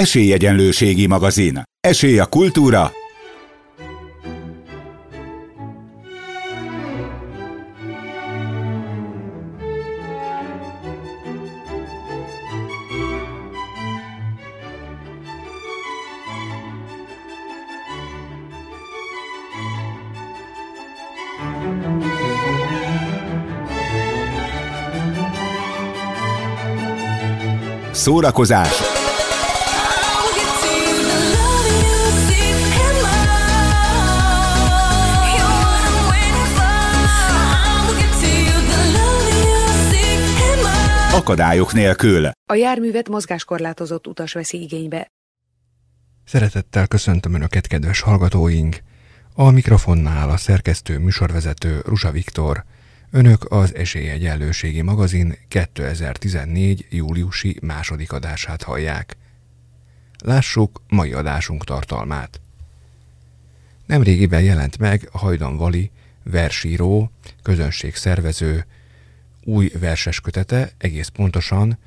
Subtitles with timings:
[0.00, 1.62] Esélyegyenlőségi magazin.
[1.80, 2.92] Esély a kultúra.
[27.92, 28.95] Szórakozás
[41.16, 42.30] akadályok nélkül.
[42.50, 45.06] A járművet mozgáskorlátozott utas veszi igénybe.
[46.24, 48.82] Szeretettel köszöntöm Önöket, kedves hallgatóink!
[49.34, 52.64] A mikrofonnál a szerkesztő műsorvezető Rusa Viktor.
[53.10, 56.86] Önök az Esélyegyenlőségi magazin 2014.
[56.90, 59.16] júliusi második adását hallják.
[60.24, 62.40] Lássuk mai adásunk tartalmát.
[63.86, 65.90] Nemrégiben jelent meg Hajdan Vali,
[66.22, 67.10] versíró,
[67.42, 68.66] közönségszervező,
[69.46, 71.78] új verses kötete, egész pontosan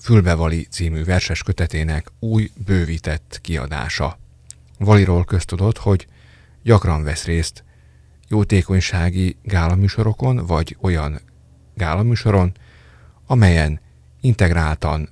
[0.00, 4.18] Fülbevali című verses kötetének új bővített kiadása.
[4.78, 6.06] Valiról köztudott, hogy
[6.62, 7.64] gyakran vesz részt
[8.28, 11.20] jótékonysági gálaműsorokon, vagy olyan
[11.74, 12.52] gálaműsoron,
[13.26, 13.80] amelyen
[14.20, 15.08] integráltan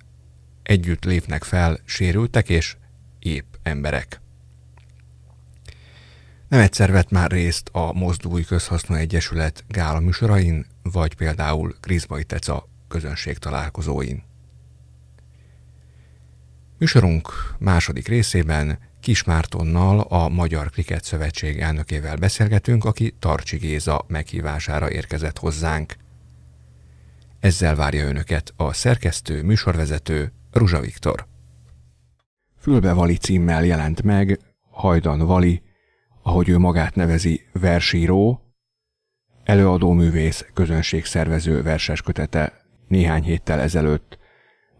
[0.63, 2.77] együtt lépnek fel sérültek és
[3.19, 4.21] épp emberek.
[6.49, 12.69] Nem egyszer vett már részt a Mozdulj Közhasznú Egyesület gála műsorain, vagy például Krizbai Teca
[12.89, 14.23] közönség találkozóin.
[16.79, 25.39] Műsorunk második részében Kismártonnal, a Magyar Kriket Szövetség elnökével beszélgetünk, aki Tarcsi Géza meghívására érkezett
[25.39, 25.97] hozzánk.
[27.41, 31.27] Ezzel várja önöket a szerkesztő, műsorvezető Ruzsa Viktor.
[32.59, 35.63] Fülbe Vali címmel jelent meg Hajdan Vali
[36.27, 38.41] ahogy ő magát nevezi, versíró,
[39.45, 42.53] előadóművész, közönségszervező verses kötete
[42.89, 44.19] néhány héttel ezelőtt.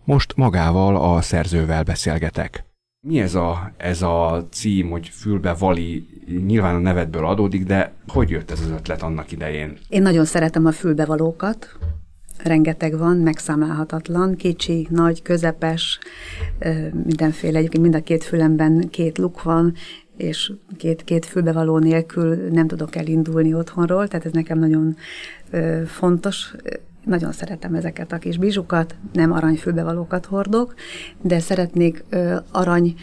[0.05, 2.65] Most magával a szerzővel beszélgetek.
[3.01, 6.07] Mi ez a, ez a cím, hogy fülbe vali,
[6.47, 9.79] nyilván a nevedből adódik, de hogy jött ez az ötlet annak idején?
[9.89, 11.79] Én nagyon szeretem a fülbevalókat,
[12.43, 15.99] rengeteg van, megszámlálhatatlan, kicsi, nagy, közepes,
[17.05, 19.75] mindenféle, egyébként mind a két fülemben két luk van,
[20.17, 24.97] és két, két fülbevaló nélkül nem tudok elindulni otthonról, tehát ez nekem nagyon
[25.51, 26.55] ö, fontos.
[27.05, 30.75] Nagyon szeretem ezeket a kis bizsukat, nem aranyfülbevalókat hordok,
[31.21, 32.95] de szeretnék ö, arany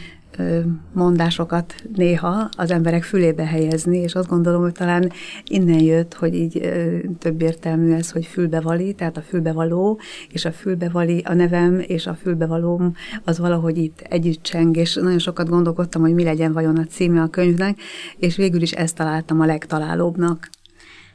[0.93, 5.11] mondásokat néha az emberek fülébe helyezni, és azt gondolom, hogy talán
[5.47, 6.71] innen jött, hogy így
[7.19, 12.13] több értelmű ez, hogy fülbevali, tehát a fülbevaló, és a fülbevali a nevem, és a
[12.13, 12.93] fülbevalóm
[13.23, 17.21] az valahogy itt együtt cseng, és nagyon sokat gondolkodtam, hogy mi legyen vajon a címe
[17.21, 17.79] a könyvnek,
[18.17, 20.49] és végül is ezt találtam a legtalálóbbnak.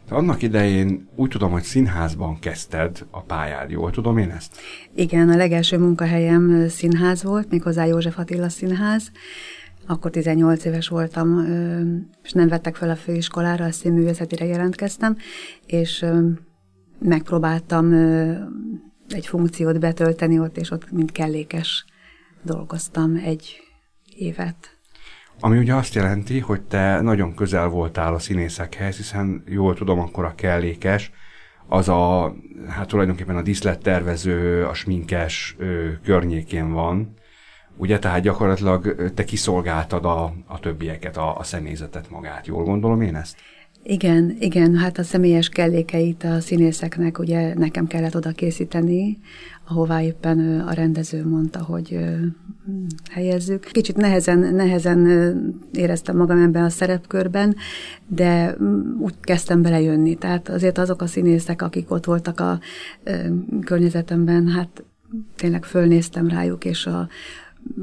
[0.09, 4.57] Te annak idején úgy tudom, hogy színházban kezdted a pályád, jól tudom én ezt?
[4.95, 9.11] Igen, a legelső munkahelyem színház volt, méghozzá József Attila Színház.
[9.87, 11.47] Akkor 18 éves voltam,
[12.23, 15.17] és nem vettek fel a főiskolára, a színművészetire jelentkeztem,
[15.67, 16.05] és
[16.99, 17.93] megpróbáltam
[19.09, 21.85] egy funkciót betölteni ott, és ott mint kellékes
[22.43, 23.61] dolgoztam egy
[24.17, 24.76] évet.
[25.41, 30.25] Ami ugye azt jelenti, hogy te nagyon közel voltál a színészekhez, hiszen jól tudom, akkor
[30.25, 31.11] a kellékes,
[31.69, 32.35] az a,
[32.69, 37.15] hát tulajdonképpen a díszlettervező, a sminkes ö, környékén van,
[37.77, 43.17] ugye, tehát gyakorlatilag te kiszolgáltad a, a többieket, a, a személyzetet magát, jól gondolom én
[43.17, 43.37] ezt?
[43.83, 49.19] Igen, igen, hát a személyes kellékeit a színészeknek ugye nekem kellett oda készíteni,
[49.69, 51.99] ahová éppen a rendező mondta, hogy
[53.11, 53.65] helyezzük.
[53.65, 55.07] Kicsit nehezen, nehezen
[55.73, 57.57] éreztem magam ebben a szerepkörben,
[58.07, 58.57] de
[58.99, 60.15] úgy kezdtem belejönni.
[60.15, 62.61] Tehát azért azok a színészek, akik ott voltak a
[63.65, 64.85] környezetemben, hát
[65.37, 67.09] tényleg fölnéztem rájuk, és a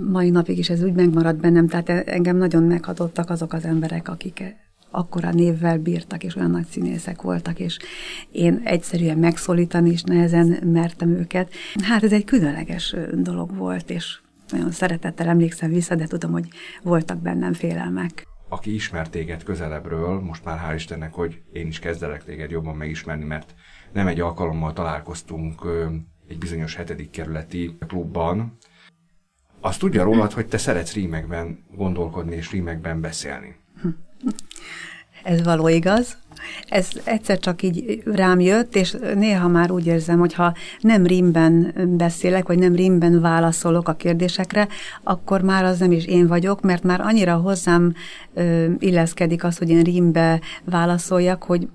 [0.10, 4.56] mai napig is ez úgy megmaradt bennem, tehát engem nagyon meghatottak azok az emberek, akik
[4.94, 7.78] akkora névvel bírtak, és olyan nagy színészek voltak, és
[8.32, 11.54] én egyszerűen megszólítani is nehezen mertem őket.
[11.84, 14.20] Hát ez egy különleges dolog volt, és
[14.50, 16.48] nagyon szeretettel emlékszem vissza, de tudom, hogy
[16.84, 18.28] voltak bennem félelmek.
[18.50, 23.26] Aki ismert téged közelebbről, most már hál' Istennek, hogy én is kezdelek téged jobban megismerni,
[23.26, 23.56] mert
[23.94, 25.62] nem egy alkalommal találkoztunk
[26.28, 28.58] egy bizonyos hetedik kerületi klubban.
[29.60, 33.56] Azt tudja rólad, hogy te szeretsz rímekben gondolkodni és rímekben beszélni.
[35.24, 36.18] Ez való igaz.
[36.70, 41.74] Ez egyszer csak így rám jött, és néha már úgy érzem, hogy ha nem rímben
[41.98, 44.68] beszélek, vagy nem rímben válaszolok a kérdésekre,
[45.04, 47.94] akkor már az nem is én vagyok, mert már annyira hozzám
[48.80, 51.68] illeszkedik az, hogy én rímbe válaszoljak, hogy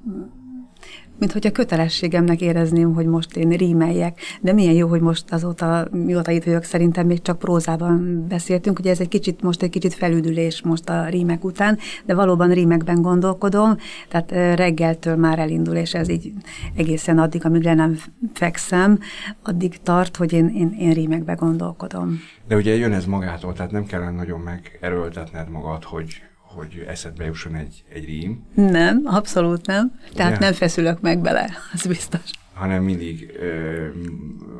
[1.18, 4.20] mint hogy a kötelességemnek érezném, hogy most én rímeljek.
[4.40, 8.90] De milyen jó, hogy most azóta, mióta itt vagyok, szerintem még csak prózában beszéltünk, ugye
[8.90, 13.76] ez egy kicsit, most egy kicsit felüdülés most a rímek után, de valóban rímekben gondolkodom,
[14.08, 16.32] tehát reggeltől már elindul, és ez így
[16.76, 17.98] egészen addig, amíg le nem
[18.32, 18.98] fekszem,
[19.42, 22.20] addig tart, hogy én, én, én rímekbe gondolkodom.
[22.48, 26.22] De ugye jön ez magától, tehát nem kellene nagyon megerőltetned magad, hogy
[26.58, 28.44] hogy eszedbe jusson egy, egy rím.
[28.54, 29.92] Nem, abszolút nem.
[30.14, 30.44] Tehát Ugye?
[30.44, 33.86] nem feszülök meg bele, az biztos hanem mindig, ö,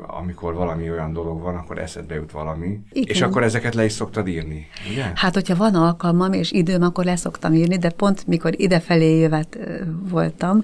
[0.07, 3.09] amikor valami olyan dolog van, akkor eszedbe jut valami, Igen.
[3.15, 5.11] és akkor ezeket le is szoktad írni, ugye?
[5.15, 9.57] Hát, hogyha van alkalmam és időm, akkor le szoktam írni, de pont mikor idefelé jövet
[10.09, 10.63] voltam,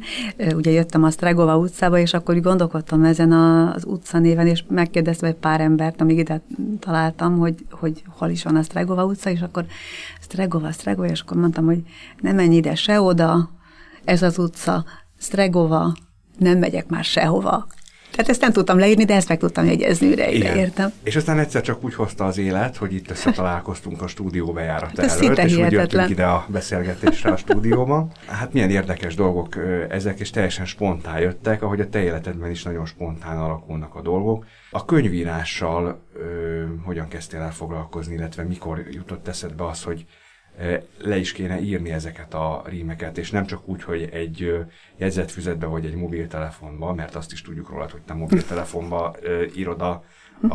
[0.55, 5.61] ugye jöttem a Stregova utcába, és akkor gondolkodtam ezen az utcanéven, és megkérdeztem egy pár
[5.61, 6.41] embert, amíg ide
[6.79, 9.65] találtam, hogy, hogy hol is van a Stregova utca, és akkor
[10.25, 11.83] Stregova, Stregova, és akkor mondtam, hogy
[12.19, 13.49] nem menj ide se oda,
[14.03, 14.85] ez az utca,
[15.19, 15.93] Stregova,
[16.37, 17.67] nem megyek már sehova.
[18.15, 20.91] Tehát ezt nem tudtam leírni, de ezt meg tudtam jegyezni, mire ide értem.
[21.03, 25.21] És aztán egyszer csak úgy hozta az élet, hogy itt összetalálkoztunk a stúdió bejárata hát
[25.21, 28.11] előtt, és úgy jöttünk ide a beszélgetésre a stúdióban.
[28.27, 29.55] Hát milyen érdekes dolgok
[29.89, 34.45] ezek, és teljesen spontán jöttek, ahogy a te életedben is nagyon spontán alakulnak a dolgok.
[34.71, 40.05] A könyvírással ö, hogyan kezdtél el foglalkozni, illetve mikor jutott eszedbe az, hogy
[40.97, 44.65] le is kéne írni ezeket a rímeket, és nem csak úgy, hogy egy
[44.97, 49.15] jegyzetfüzetbe vagy egy mobiltelefonba, mert azt is tudjuk róla, hogy te mobiltelefonba
[49.55, 50.03] írod a,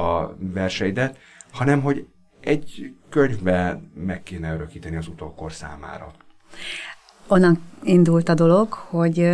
[0.01, 1.19] a verseidet,
[1.51, 2.07] hanem hogy
[2.41, 6.13] egy könyvbe meg kéne örökíteni az utókor számára.
[7.27, 9.33] Onnan indult a dolog, hogy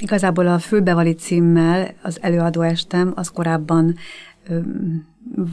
[0.00, 3.96] igazából a fülbevali címmel az előadóestem az korábban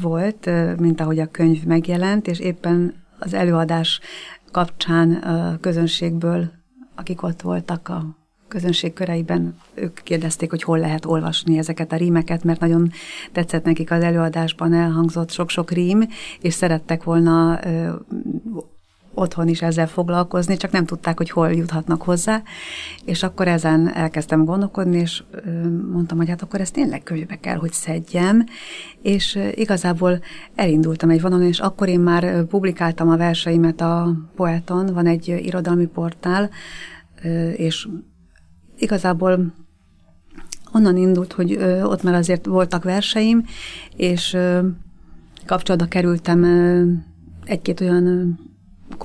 [0.01, 3.99] volt, mint ahogy a könyv megjelent, és éppen az előadás
[4.51, 6.51] kapcsán a közönségből,
[6.95, 8.17] akik ott voltak a
[8.47, 12.91] közönség köreiben, ők kérdezték, hogy hol lehet olvasni ezeket a rímeket, mert nagyon
[13.31, 16.07] tetszett nekik az előadásban elhangzott sok-sok rím,
[16.39, 17.59] és szerettek volna
[19.17, 22.41] otthon is ezzel foglalkozni, csak nem tudták, hogy hol juthatnak hozzá,
[23.05, 25.23] és akkor ezen elkezdtem gondolkodni, és
[25.91, 28.45] mondtam, hogy hát akkor ezt tényleg könyvbe kell, hogy szedjem,
[29.01, 30.19] és igazából
[30.55, 35.85] elindultam egy vonalon, és akkor én már publikáltam a verseimet a Poeton, van egy irodalmi
[35.85, 36.49] portál,
[37.55, 37.87] és
[38.77, 39.53] igazából
[40.73, 43.43] onnan indult, hogy ott már azért voltak verseim,
[43.95, 44.37] és
[45.45, 46.43] kapcsolatba kerültem
[47.45, 48.37] egy-két olyan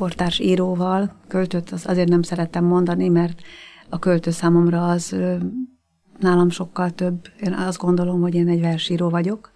[0.03, 3.41] kortárs íróval, költőt az azért nem szerettem mondani, mert
[3.89, 5.17] a költő számomra az
[6.19, 7.29] nálam sokkal több.
[7.41, 9.51] Én azt gondolom, hogy én egy versíró vagyok.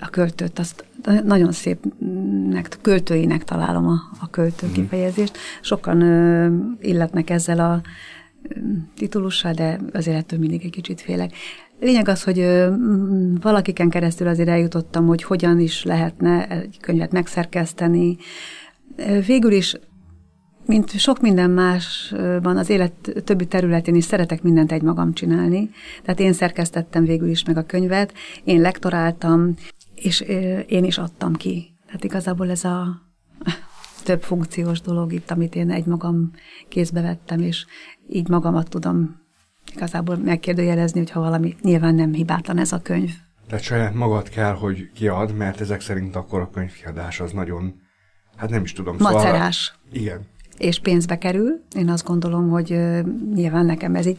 [0.00, 0.84] A költőt azt
[1.24, 4.72] nagyon szépnek, költőinek találom a, a költő mm.
[4.72, 5.38] kifejezést.
[5.60, 6.48] Sokan ö,
[6.80, 7.80] illetnek ezzel a
[8.96, 11.32] titulussal, de azért ettől mindig egy kicsit félek.
[11.80, 12.74] Lényeg az, hogy ö,
[13.40, 18.16] valakiken keresztül azért eljutottam, hogy hogyan is lehetne egy könyvet megszerkeszteni,
[19.26, 19.76] Végül is,
[20.66, 22.92] mint sok minden másban az élet
[23.24, 25.70] többi területén is szeretek mindent egymagam csinálni.
[26.02, 28.12] Tehát én szerkesztettem végül is meg a könyvet,
[28.44, 29.54] én lektoráltam,
[29.94, 30.20] és
[30.66, 31.76] én is adtam ki.
[31.86, 33.02] Tehát igazából ez a
[34.04, 36.30] több funkciós dolog itt, amit én egymagam
[36.68, 37.66] kézbe vettem, és
[38.08, 39.26] így magamat tudom
[39.74, 43.10] igazából megkérdőjelezni, hogyha valami nyilván nem hibátlan ez a könyv.
[43.46, 47.74] Tehát saját magad kell, hogy kiad, mert ezek szerint akkor a könyvkiadás az nagyon
[48.38, 48.96] hát nem is tudom.
[48.98, 49.74] Macerás.
[49.84, 50.20] Szóval, igen.
[50.58, 51.64] És pénzbe kerül.
[51.76, 52.68] Én azt gondolom, hogy
[53.34, 54.18] nyilván nekem ez így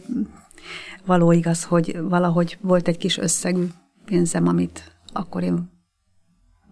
[1.04, 3.66] való igaz, hogy valahogy volt egy kis összegű
[4.04, 5.70] pénzem, amit akkor én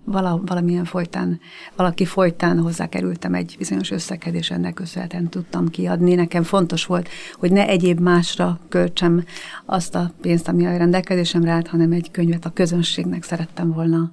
[0.05, 1.40] vala, valamilyen folytán,
[1.76, 6.14] valaki folytán hozzákerültem egy bizonyos összeghez, és ennek köszönhetően tudtam kiadni.
[6.14, 9.25] Nekem fontos volt, hogy ne egyéb másra költsem
[9.67, 14.12] azt a pénzt, ami a rendelkezésemre állt, hanem egy könyvet a közönségnek szerettem volna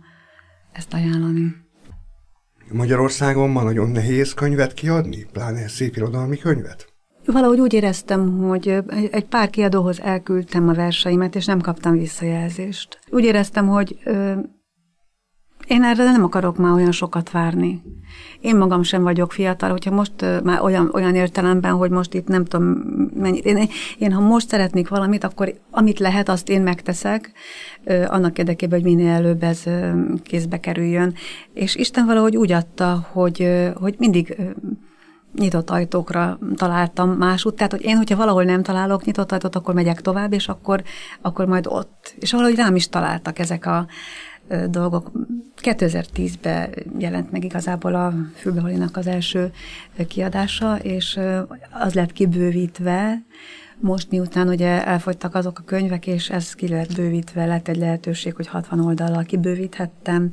[0.71, 1.64] ezt ajánlani.
[2.71, 6.93] Magyarországon ma nagyon nehéz könyvet kiadni, pláne szép irodalmi könyvet?
[7.25, 8.77] Valahogy úgy éreztem, hogy
[9.11, 12.99] egy pár kiadóhoz elküldtem a verseimet, és nem kaptam visszajelzést.
[13.09, 13.97] Úgy éreztem, hogy
[15.67, 17.81] én erre nem akarok már olyan sokat várni.
[18.39, 22.45] Én magam sem vagyok fiatal, hogyha most már olyan, olyan értelemben, hogy most itt nem
[22.45, 22.63] tudom
[23.13, 23.45] mennyit.
[23.45, 27.31] Én, én ha most szeretnék valamit, akkor amit lehet, azt én megteszek,
[28.07, 29.63] annak érdekében, hogy minél előbb ez
[30.23, 31.13] kézbe kerüljön.
[31.53, 34.37] És Isten valahogy úgy adta, hogy, hogy mindig
[35.35, 40.01] nyitott ajtókra találtam másút, tehát hogy én, hogyha valahol nem találok nyitott ajtót, akkor megyek
[40.01, 40.83] tovább, és akkor,
[41.21, 42.15] akkor majd ott.
[42.19, 43.87] És valahogy rám is találtak ezek a
[44.69, 45.11] dolgok.
[45.61, 49.51] 2010-ben jelent meg igazából a Fülbeholinak az első
[50.07, 51.19] kiadása, és
[51.71, 53.23] az lett kibővítve,
[53.79, 58.35] most miután ugye elfogytak azok a könyvek, és ez ki lett bővítve, lett egy lehetőség,
[58.35, 60.31] hogy 60 oldallal kibővíthettem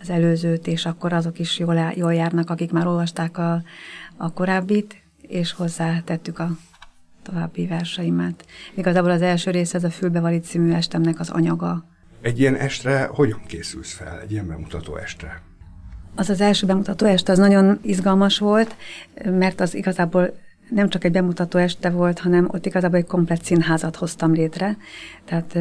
[0.00, 3.62] az előzőt, és akkor azok is jól, jól járnak, akik már olvasták a,
[4.16, 6.50] a korábbit, és hozzátettük a
[7.22, 8.44] további verseimet.
[8.74, 11.84] Igazából az első rész ez a Fülbevalit című estemnek az anyaga.
[12.26, 15.42] Egy ilyen estre hogyan készülsz fel, egy ilyen bemutató estre?
[16.14, 18.76] Az az első bemutató este az nagyon izgalmas volt,
[19.24, 20.36] mert az igazából
[20.70, 24.76] nem csak egy bemutató este volt, hanem ott igazából egy komplet színházat hoztam létre.
[25.24, 25.58] Tehát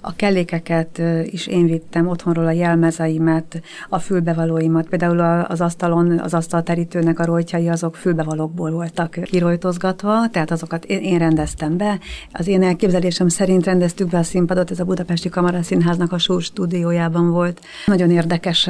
[0.00, 4.88] a kellékeket is én vittem, otthonról a jelmezeimet, a fülbevalóimat.
[4.88, 11.76] Például az asztalon, az asztalterítőnek a rojtjai azok fülbevalókból voltak kirojtozgatva, tehát azokat én, rendeztem
[11.76, 11.98] be.
[12.32, 17.30] Az én elképzelésem szerint rendeztük be a színpadot, ez a Budapesti Kamaraszínháznak a Súr stúdiójában
[17.30, 17.60] volt.
[17.86, 18.68] Nagyon érdekes,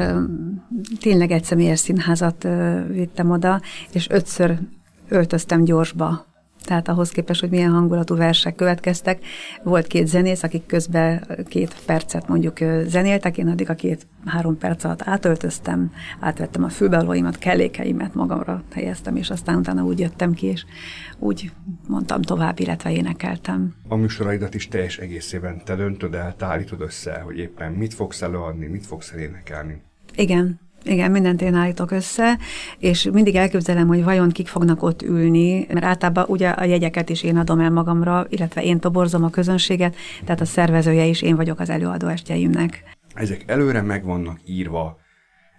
[0.99, 2.47] tényleg egy személyes színházat
[2.87, 3.61] vittem oda,
[3.91, 4.57] és ötször
[5.09, 6.29] öltöztem gyorsba
[6.63, 9.25] tehát ahhoz képest, hogy milyen hangulatú versek következtek.
[9.63, 15.01] Volt két zenész, akik közben két percet mondjuk zenéltek, én addig a két-három perc alatt
[15.01, 20.65] átöltöztem, átvettem a fülbevalóimat, kellékeimet magamra helyeztem, és aztán utána úgy jöttem ki, és
[21.19, 21.51] úgy
[21.87, 23.75] mondtam tovább, illetve énekeltem.
[23.87, 28.21] A műsoraidat is teljes egészében te döntöd el, te állítod össze, hogy éppen mit fogsz
[28.21, 29.81] előadni, mit fogsz elénekelni.
[30.15, 32.37] Igen, igen, mindent én állítok össze,
[32.79, 37.23] és mindig elképzelem, hogy vajon kik fognak ott ülni, mert általában ugye a jegyeket is
[37.23, 39.95] én adom el magamra, illetve én toborzom a közönséget,
[40.25, 42.83] tehát a szervezője is én vagyok az előadó estjeimnek.
[43.13, 44.99] Ezek előre meg vannak írva,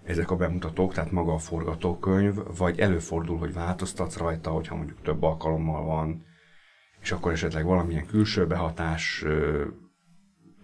[0.05, 5.23] ezek a bemutatók, tehát maga a forgatókönyv, vagy előfordul, hogy változtatsz rajta, hogyha mondjuk több
[5.23, 6.25] alkalommal van,
[7.03, 9.25] és akkor esetleg valamilyen külső behatás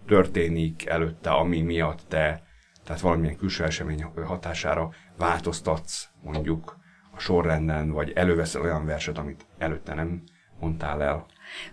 [0.05, 2.43] történik előtte, ami miatt te
[2.89, 6.77] tehát valamilyen külső esemény hatására változtatsz mondjuk
[7.15, 10.23] a sorrenden, vagy előveszel olyan verset, amit előtte nem
[10.59, 11.25] mondtál el.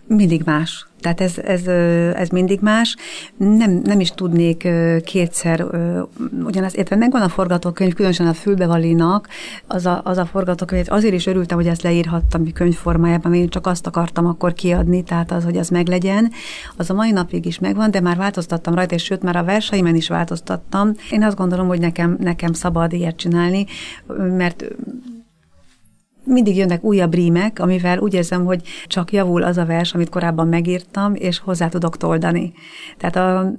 [0.07, 0.87] Mindig más.
[1.01, 1.67] Tehát ez, ez,
[2.17, 2.95] ez mindig más.
[3.37, 4.67] Nem, nem is tudnék
[5.03, 5.65] kétszer
[6.43, 9.27] ugyanaz, értve megvan a forgatókönyv, különösen a Fülbevalinak,
[9.67, 13.87] az a, az a forgatókönyv, azért is örültem, hogy ezt leírhattam könyvformájában, én csak azt
[13.87, 16.31] akartam akkor kiadni, tehát az, hogy az meglegyen.
[16.77, 19.95] Az a mai napig is megvan, de már változtattam rajta, és sőt, már a verseimen
[19.95, 20.91] is változtattam.
[21.11, 23.65] Én azt gondolom, hogy nekem, nekem szabad ilyet csinálni,
[24.37, 24.65] mert
[26.27, 30.47] mindig jönnek újabb rímek, amivel úgy érzem, hogy csak javul az a vers, amit korábban
[30.47, 32.53] megírtam, és hozzá tudok toldani.
[32.97, 33.53] Tehát a,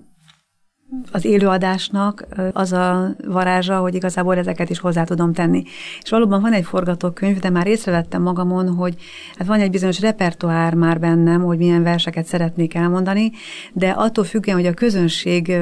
[1.12, 5.62] az élőadásnak az a varázsa, hogy igazából ezeket is hozzá tudom tenni.
[6.02, 8.95] És valóban van egy forgatókönyv, de már észrevettem magamon, hogy
[9.37, 13.30] hát van egy bizonyos repertoár már bennem, hogy milyen verseket szeretnék elmondani,
[13.73, 15.57] de attól függően, hogy a közönség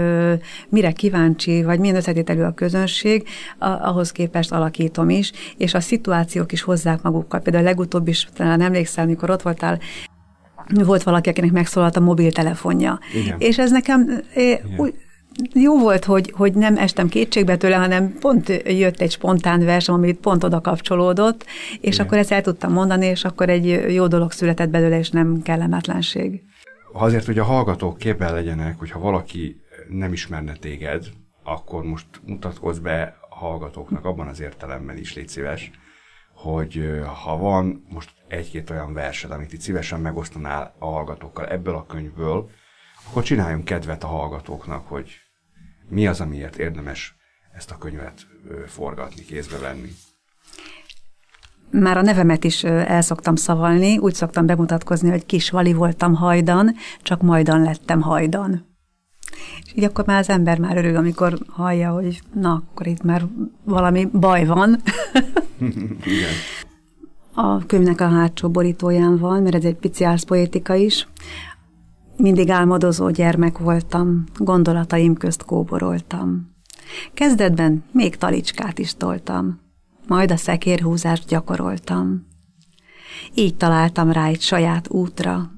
[0.69, 3.29] mire kíváncsi, vagy milyen összetételű a közönség,
[3.59, 7.41] ahhoz képest alakítom is, és a szituációk is hozzák magukkal.
[7.41, 9.79] Például a legutóbb is, talán emlékszel, amikor ott voltál,
[10.85, 12.99] volt valaki, akinek megszólalt a mobiltelefonja.
[13.15, 13.37] Igen.
[13.39, 14.95] És ez nekem é, úgy,
[15.53, 20.19] jó volt, hogy, hogy nem estem kétségbe tőle, hanem pont jött egy spontán versem, amit
[20.19, 21.47] pont oda kapcsolódott,
[21.81, 22.07] és Igen.
[22.07, 26.43] akkor ezt el tudtam mondani, és akkor egy jó dolog született belőle, és nem kellemetlenség.
[26.93, 31.05] Azért, hogy a hallgatók képben legyenek, hogyha valaki nem ismerne téged,
[31.43, 35.71] akkor most mutatkozz be a hallgatóknak abban az értelemben is, légy szíves,
[36.35, 41.87] hogy ha van most egy-két olyan versed, amit itt szívesen megosztanál a hallgatókkal ebből a
[41.87, 42.51] könyvből,
[43.09, 45.26] akkor csináljunk kedvet a hallgatóknak, hogy
[45.89, 47.17] mi az, amiért érdemes
[47.53, 48.27] ezt a könyvet
[48.67, 49.93] forgatni, kézbe venni?
[51.71, 56.75] Már a nevemet is el szoktam szavalni, úgy szoktam bemutatkozni, hogy kis vali voltam hajdan,
[57.03, 58.67] csak majdan lettem hajdan.
[59.65, 63.27] És így akkor már az ember már örül, amikor hallja, hogy na, akkor itt már
[63.65, 64.77] valami baj van.
[66.05, 66.33] Igen.
[67.35, 71.07] A könyvnek a hátsó borítóján van, mert ez egy pici poétika is.
[72.17, 76.55] Mindig álmodozó gyermek voltam, gondolataim közt kóboroltam.
[77.15, 79.61] Kezdetben még talicskát is toltam,
[80.07, 82.27] majd a szekérhúzást gyakoroltam.
[83.35, 85.51] Így találtam rá egy saját útra,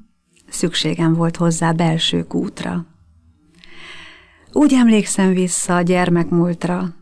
[0.48, 2.86] szükségem volt hozzá belső kútra.
[4.52, 6.94] Úgy emlékszem vissza a gyermekmúltra,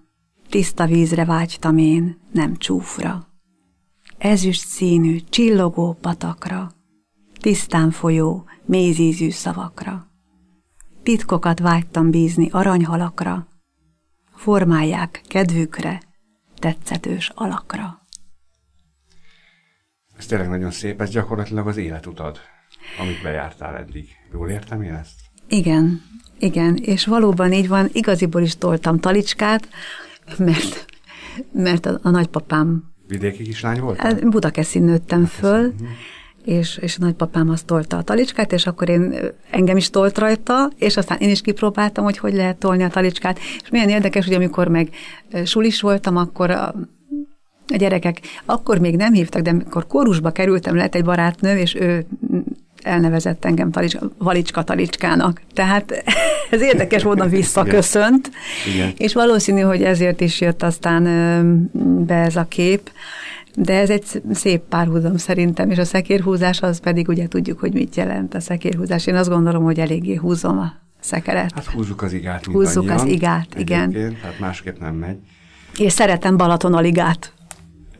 [0.48, 3.26] tiszta vízre vágytam én, nem csúfra.
[4.18, 6.75] Ezüst színű, csillogó patakra,
[7.46, 10.06] tisztán folyó, mézízű szavakra.
[11.02, 13.48] Titkokat vágytam bízni aranyhalakra,
[14.34, 16.02] formálják kedvükre,
[16.58, 18.06] tetszetős alakra.
[20.18, 22.38] Ez tényleg nagyon szép, ez gyakorlatilag az életutad,
[22.98, 24.08] amit bejártál eddig.
[24.32, 25.20] Jól értem én ezt?
[25.48, 26.02] Igen,
[26.38, 29.68] igen, és valóban így van, igaziból is toltam talicskát,
[30.38, 30.86] mert,
[31.52, 32.94] mert a, a nagypapám...
[33.06, 33.98] Vidéki kislány volt?
[33.98, 35.88] Hát Budakeszin nőttem föl, uh-huh
[36.46, 39.14] és, és a nagypapám azt tolta a talicskát, és akkor én
[39.50, 43.38] engem is tolt rajta, és aztán én is kipróbáltam, hogy hogy lehet tolni a talicskát.
[43.62, 44.88] És milyen érdekes, hogy amikor meg
[45.44, 46.74] sulis voltam, akkor a,
[47.68, 52.06] a gyerekek akkor még nem hívtak, de amikor kórusba kerültem, lett egy barátnő, és ő
[52.82, 55.40] elnevezett engem talicska, Valicska Talicskának.
[55.54, 56.02] Tehát
[56.50, 58.30] ez érdekes módon visszaköszönt,
[58.74, 58.92] Igen.
[58.96, 61.02] és valószínű, hogy ezért is jött aztán
[62.06, 62.90] be ez a kép,
[63.58, 67.96] de ez egy szép párhuzam szerintem, és a szekérhúzás az pedig ugye tudjuk, hogy mit
[67.96, 69.06] jelent a szekérhúzás.
[69.06, 71.52] Én azt gondolom, hogy eléggé húzom a szekeret.
[71.54, 73.92] Hát húzzuk az igát Húzzuk az igát, igen.
[73.92, 75.16] Tehát másképp nem megy.
[75.78, 77.32] És szeretem Balaton aligát.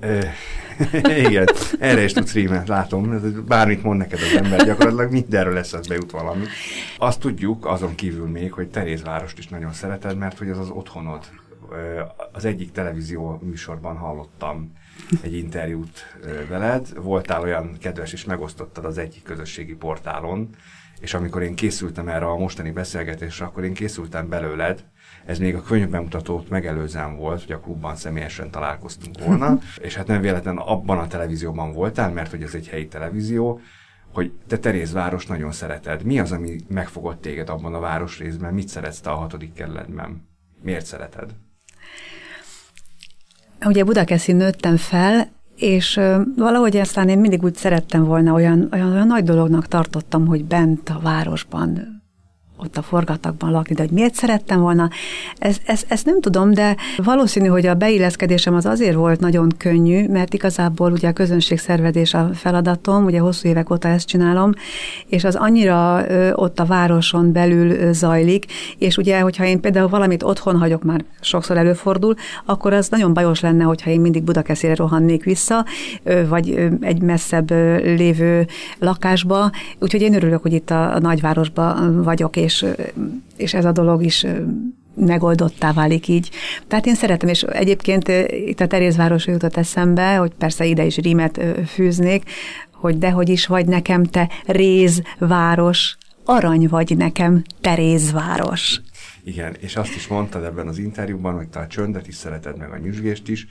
[1.27, 1.47] igen,
[1.79, 3.21] erre is tudsz rímet, látom.
[3.47, 6.45] Bármit mond neked az ember, gyakorlatilag mindenről lesz az bejut valami.
[6.99, 11.25] Azt tudjuk, azon kívül még, hogy Terézvárost is nagyon szereted, mert hogy az az otthonod.
[12.33, 14.73] Az egyik televízió műsorban hallottam
[15.23, 17.03] egy interjút veled.
[17.03, 20.49] Voltál olyan kedves, és megosztottad az egyik közösségi portálon,
[21.01, 24.85] és amikor én készültem erre a mostani beszélgetésre, akkor én készültem belőled,
[25.27, 30.21] ez még a könyvbemutatót megelőzően volt, hogy a klubban személyesen találkoztunk volna, és hát nem
[30.21, 33.61] véletlen abban a televízióban voltál, mert hogy ez egy helyi televízió,
[34.13, 36.03] hogy te Terézváros nagyon szereted.
[36.03, 38.55] Mi az, ami megfogott téged abban a városrészben?
[38.55, 40.29] Mit szeretsz te a hatodik kerületben?
[40.63, 41.35] Miért szereted?
[43.65, 46.01] Ugye Budakeszin nőttem fel, és
[46.37, 50.89] valahogy aztán én mindig úgy szerettem volna, olyan, olyan, olyan nagy dolognak tartottam, hogy bent
[50.89, 51.96] a városban
[52.59, 54.91] ott a forgatakban lakni, de hogy miért szerettem volna,
[55.39, 60.09] ez, ez, ezt nem tudom, de valószínű, hogy a beilleszkedésem az azért volt nagyon könnyű,
[60.09, 64.53] mert igazából ugye a közönségszervedés a feladatom, ugye hosszú évek óta ezt csinálom,
[65.07, 68.45] és az annyira ö, ott a városon belül ö, zajlik,
[68.79, 73.41] és ugye, hogyha én például valamit otthon hagyok, már sokszor előfordul, akkor az nagyon bajos
[73.41, 75.65] lenne, hogyha én mindig Budakeszére rohannék vissza,
[76.03, 77.51] ö, vagy egy messzebb
[77.83, 78.47] lévő
[78.79, 82.67] lakásba, úgyhogy én örülök, hogy itt a, a nagyvárosban vagyok, és,
[83.37, 84.27] és ez a dolog is
[84.95, 86.31] megoldottá válik így.
[86.69, 91.41] Tehát én szeretem, és egyébként itt a Terézváros jutott eszembe, hogy persze ide is rímet
[91.67, 92.31] fűznék,
[92.73, 98.81] hogy dehogy is vagy nekem te rézváros, arany vagy nekem Terézváros.
[99.25, 102.71] Igen, és azt is mondtad ebben az interjúban, hogy te a csöndet is szereted, meg
[102.71, 103.47] a nyüzsgést is.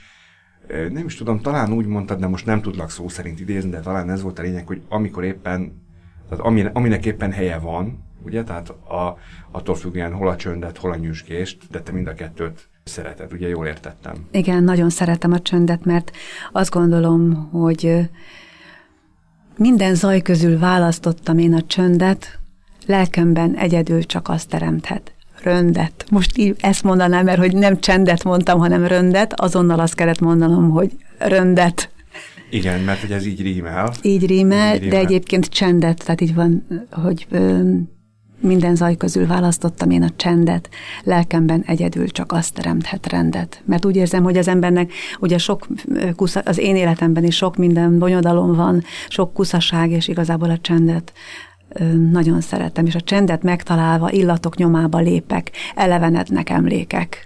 [0.92, 4.10] Nem is tudom, talán úgy mondtad, de most nem tudlak szó szerint idézni, de talán
[4.10, 5.82] ez volt a lényeg, hogy amikor éppen,
[6.28, 8.44] tehát aminek éppen helye van, ugye?
[8.44, 9.18] Tehát a,
[9.50, 13.48] attól függően hol a csöndet, hol a nyüzsgést, de te mind a kettőt szereted, ugye
[13.48, 14.14] jól értettem?
[14.30, 16.10] Igen, nagyon szeretem a csöndet, mert
[16.52, 18.08] azt gondolom, hogy
[19.56, 22.38] minden zaj közül választottam én a csöndet,
[22.86, 25.14] lelkemben egyedül csak azt teremthet.
[25.42, 26.06] Röndet.
[26.10, 30.70] Most így ezt mondanám, mert hogy nem csendet mondtam, hanem röndet, azonnal azt kellett mondanom,
[30.70, 31.90] hogy röndet.
[32.50, 33.92] Igen, mert hogy ez így rímel.
[34.02, 34.98] Így rímel, így rímel.
[34.98, 37.26] de egyébként csendet, tehát így van, hogy
[38.40, 40.68] minden zaj közül választottam én a csendet,
[41.02, 43.62] lelkemben egyedül csak azt teremthet rendet.
[43.64, 45.66] Mert úgy érzem, hogy az embernek ugye sok,
[46.16, 51.12] kusza, az én életemben is sok minden bonyodalom van, sok kuszaság, és igazából a csendet
[52.10, 57.24] nagyon szeretem, és a csendet megtalálva illatok nyomába lépek, elevenednek emlékek.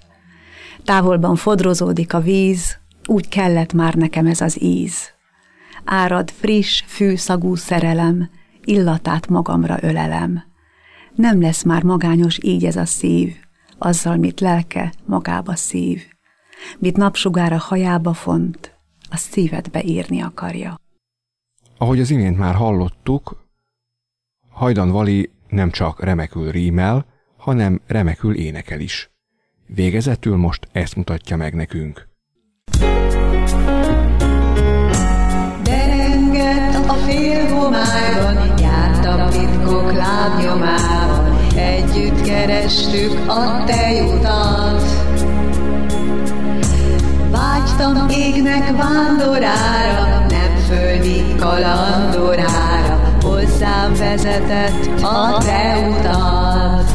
[0.84, 5.08] Távolban fodrozódik a víz, úgy kellett már nekem ez az íz.
[5.84, 8.30] Árad friss, fűszagú szerelem,
[8.64, 10.49] illatát magamra ölelem
[11.20, 13.34] nem lesz már magányos így ez a szív,
[13.78, 16.02] azzal, mit lelke magába szív,
[16.78, 18.78] mit napsugára hajába font,
[19.10, 20.80] a szívedbe írni akarja.
[21.78, 23.48] Ahogy az imént már hallottuk,
[24.50, 27.06] Hajdan Vali nem csak remekül rímel,
[27.36, 29.10] hanem remekül énekel is.
[29.66, 32.08] Végezetül most ezt mutatja meg nekünk.
[35.62, 41.09] Derengett a félhomályban, jártam titkok lábnyomában,
[41.60, 44.82] együtt kerestük a tejutat.
[47.30, 56.90] Vágytam égnek vándorára, nem földi kalandorára, hozzám vezetett a te utat.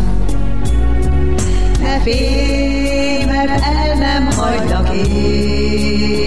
[1.81, 6.24] Ne félj, mert el nem hagylak én,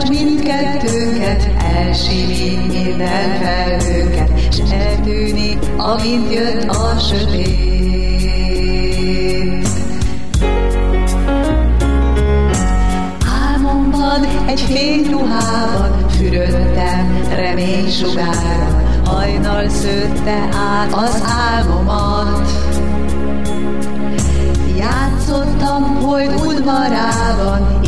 [0.00, 8.08] most mindkettőnket, elsimítjében fel őket, s eltűnik, amint jött a sötét.
[13.52, 22.50] Álmomban egy fény ruhában fürödtem remény sugára, hajnal szőtte át az álmomat.
[24.78, 27.79] Játszottam, hogy udvarában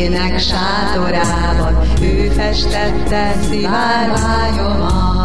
[0.00, 5.19] égkékjének sátorában, ő festette szivárványomat.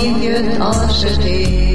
[0.00, 1.68] Amint jött a sötét.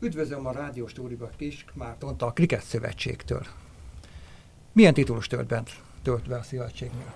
[0.00, 3.42] Üdvözlöm a Rádió Stúdióban Kis Mártont a Kriket Szövetségtől.
[4.72, 5.70] Milyen titulus tölt, bent,
[6.02, 7.12] tölt be a szövetségnél?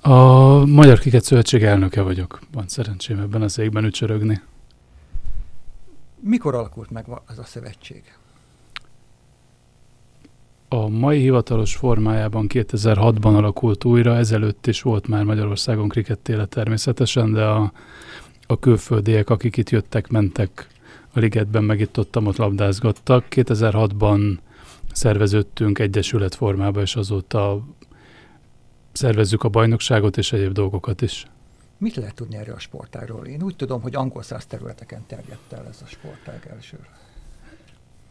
[0.00, 2.40] A Magyar Kriket Szövetség elnöke vagyok.
[2.52, 4.40] Van szerencsém ebben az égben ücsörögni.
[6.20, 8.02] Mikor alakult meg ez a szövetség?
[10.68, 17.44] A mai hivatalos formájában 2006-ban alakult újra, ezelőtt is volt már Magyarországon krikettéle természetesen, de
[17.44, 17.72] a,
[18.46, 20.66] a külföldiek, akik itt jöttek, mentek
[21.12, 23.24] a ligetben, meg itt ott, ott labdázgattak.
[23.30, 24.38] 2006-ban
[24.92, 27.64] szerveződtünk egyesület formába, és azóta
[28.92, 31.26] szervezzük a bajnokságot és egyéb dolgokat is.
[31.78, 33.26] Mit lehet tudni erről a sportágról?
[33.26, 36.98] Én úgy tudom, hogy angol száz területeken terjedt el ez a sportág elsőre.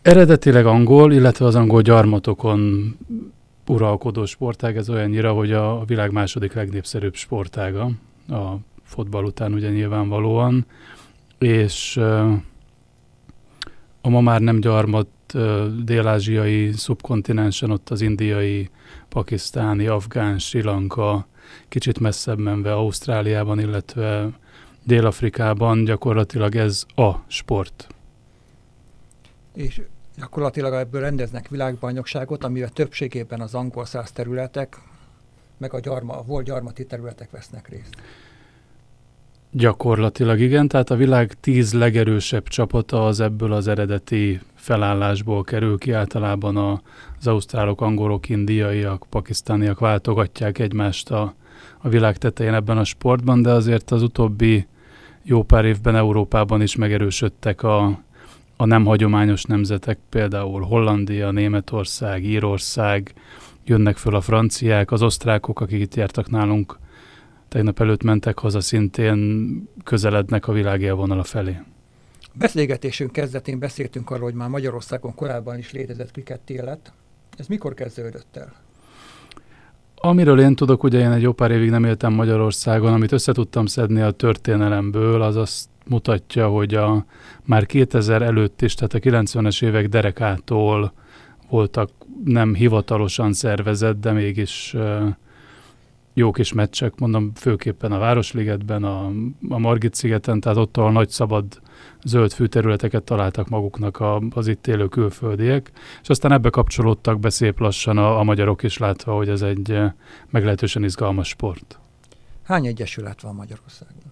[0.02, 2.96] Eredetileg angol, illetve az angol gyarmatokon
[3.68, 7.92] uralkodó sportág, ez olyannyira, hogy a világ második legnépszerűbb sportága,
[8.30, 10.66] a fotball után ugye nyilvánvalóan,
[11.38, 11.98] és
[14.02, 15.08] a ma már nem gyarmat
[15.84, 18.70] dél-ázsiai szubkontinensen, ott az indiai,
[19.10, 21.28] pakisztáni, afgán, Sri Lanka,
[21.68, 24.30] kicsit messzebb menve Ausztráliában, illetve
[24.84, 27.88] Dél-Afrikában gyakorlatilag ez a sport.
[29.54, 29.82] És
[30.18, 34.78] gyakorlatilag ebből rendeznek világbajnokságot, amivel többségében az angol száz területek,
[35.58, 37.96] meg a, gyarma, a volt gyarmati területek vesznek részt.
[39.52, 45.92] Gyakorlatilag igen, tehát a világ tíz legerősebb csapata az ebből az eredeti felállásból kerül ki.
[45.92, 46.82] Általában a,
[47.20, 51.34] az ausztrálok, angolok, indiaiak, pakisztániak váltogatják egymást a,
[51.78, 54.68] a világ tetején ebben a sportban, de azért az utóbbi
[55.24, 58.00] jó pár évben Európában is megerősödtek a,
[58.58, 63.14] a nem hagyományos nemzetek, például Hollandia, Németország, Írország,
[63.66, 66.78] jönnek föl a franciák, az osztrákok, akik itt jártak nálunk,
[67.48, 71.58] tegnap előtt mentek haza, szintén közelednek a világ élvonala felé.
[72.38, 76.94] Beszélgetésünk kezdetén beszéltünk arról, hogy már Magyarországon korábban is létezett kriket élet.
[77.38, 78.54] Ez mikor kezdődött el?
[79.96, 83.66] Amiről én tudok, ugye én egy jó pár évig nem éltem Magyarországon, amit össze tudtam
[83.66, 87.06] szedni a történelemből, az azt mutatja, hogy a
[87.44, 90.94] már 2000 előtt is, tehát a 90-es évek derekától
[91.50, 91.90] voltak
[92.24, 94.76] nem hivatalosan szervezett, de mégis
[96.18, 99.06] jó kis meccsek, mondom, főképpen a Városligetben, a,
[99.50, 101.62] a Margit-szigeten, tehát ott, ahol nagy szabad
[102.04, 107.60] zöld fűterületeket találtak maguknak a, az itt élő külföldiek, és aztán ebbe kapcsolódtak be szép
[107.60, 109.80] lassan a, a magyarok is, látva, hogy ez egy
[110.30, 111.80] meglehetősen izgalmas sport.
[112.44, 114.12] Hány egyesület van Magyarországon?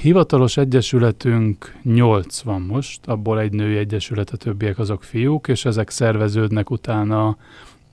[0.00, 5.90] Hivatalos egyesületünk 8 van most, abból egy női egyesület, a többiek azok fiúk, és ezek
[5.90, 7.36] szerveződnek utána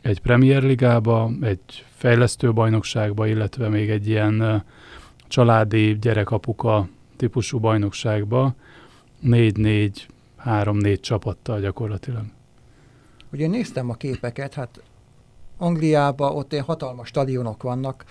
[0.07, 4.63] egy Premier Ligába, egy fejlesztő bajnokságba, illetve még egy ilyen
[5.27, 8.55] családi gyerekapuka típusú bajnokságba,
[9.19, 12.23] négy-négy, három-négy csapattal gyakorlatilag.
[13.31, 14.81] Ugye néztem a képeket, hát
[15.57, 18.05] Angliában ott ilyen hatalmas stadionok vannak,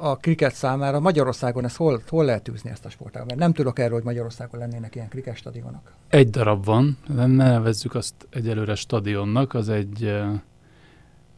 [0.00, 3.28] a kriket számára Magyarországon ezt hol, hol lehet űzni ezt a sportágat?
[3.28, 5.92] Mert nem tudok erről, hogy Magyarországon lennének ilyen kriket stadionok.
[6.08, 10.12] Egy darab van, nem nevezzük azt egyelőre stadionnak, az egy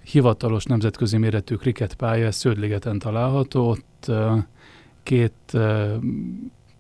[0.03, 4.11] hivatalos nemzetközi méretű kriketpálya, Sződligeten található, ott
[5.03, 5.59] két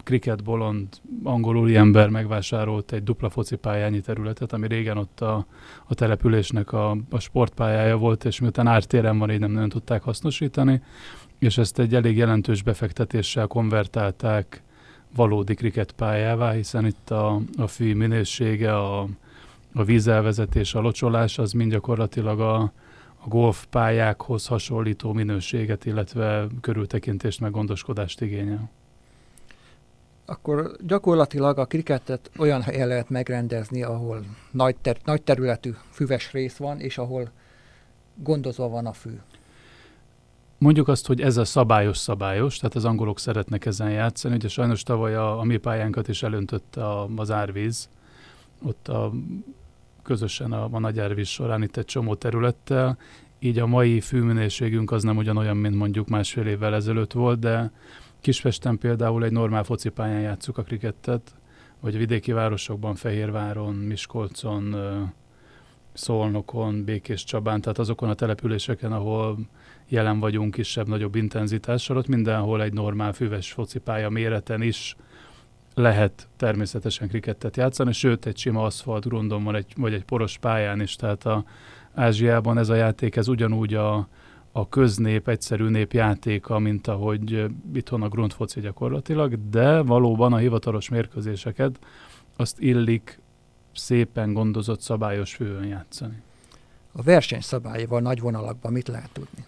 [0.03, 0.89] kriketbolond
[1.23, 5.47] angol ember megvásárolt egy dupla focipályányi területet, ami régen ott a,
[5.87, 10.83] a településnek a, a sportpályája volt, és miután ártéren van, így nem nagyon tudták hasznosítani,
[11.39, 14.63] és ezt egy elég jelentős befektetéssel konvertálták
[15.15, 19.07] valódi kriketpályává, hiszen itt a, a fű minősége, a,
[19.75, 22.73] a vízelvezetés, a locsolás, az mind gyakorlatilag a,
[23.23, 28.71] a golfpályákhoz hasonlító minőséget, illetve körültekintést meg gondoskodást igényel.
[30.25, 36.57] Akkor gyakorlatilag a kriketet olyan helyen lehet megrendezni, ahol nagy, ter- nagy területű füves rész
[36.57, 37.31] van, és ahol
[38.15, 39.11] gondozva van a fű.
[40.59, 44.35] Mondjuk azt, hogy ez a szabályos-szabályos, tehát az angolok szeretnek ezen játszani.
[44.35, 47.89] Ugye sajnos tavaly a, a mi pályánkat is elöntötte a, az árvíz.
[48.63, 49.13] Ott a,
[50.11, 52.99] közösen a, a nagy során itt egy csomó területtel.
[53.39, 57.73] Így a mai fűminőségünk az nem ugyanolyan, mint mondjuk másfél évvel ezelőtt volt, de
[58.21, 61.35] Kispesten például egy normál focipályán játszuk a krikettet,
[61.81, 64.77] vagy vidéki városokban, Fehérváron, Miskolcon,
[65.93, 69.39] Szolnokon, Békés Csabán, tehát azokon a településeken, ahol
[69.89, 74.97] jelen vagyunk kisebb-nagyobb intenzitással, ott mindenhol egy normál füves focipálya méreten is
[75.81, 80.81] lehet természetesen krikettet játszani, sőt egy sima aszfalt grundon van, egy, vagy egy poros pályán
[80.81, 81.45] is, tehát a
[81.95, 84.09] Ázsiában ez a játék, ez ugyanúgy a,
[84.53, 90.89] a köznép, egyszerű nép játéka, mint ahogy itthon a grundfoci gyakorlatilag, de valóban a hivatalos
[90.89, 91.79] mérkőzéseket
[92.37, 93.21] azt illik
[93.75, 96.23] szépen gondozott, szabályos főön játszani.
[96.93, 99.45] A verseny szabályával nagy vonalakban mit lehet tudni?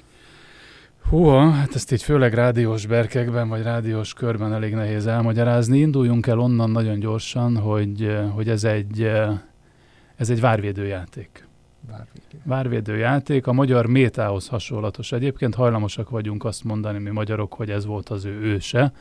[1.09, 5.79] Húha, hát ezt így főleg rádiós berkekben, vagy rádiós körben elég nehéz elmagyarázni.
[5.79, 9.03] Induljunk el onnan nagyon gyorsan, hogy, hogy ez egy,
[10.17, 11.47] ez egy várvédőjáték.
[11.89, 12.41] Várvédő.
[12.45, 15.13] Várvédőjáték, a magyar métához hasonlatos.
[15.13, 18.93] Egyébként hajlamosak vagyunk azt mondani, mi magyarok, hogy ez volt az ő őse.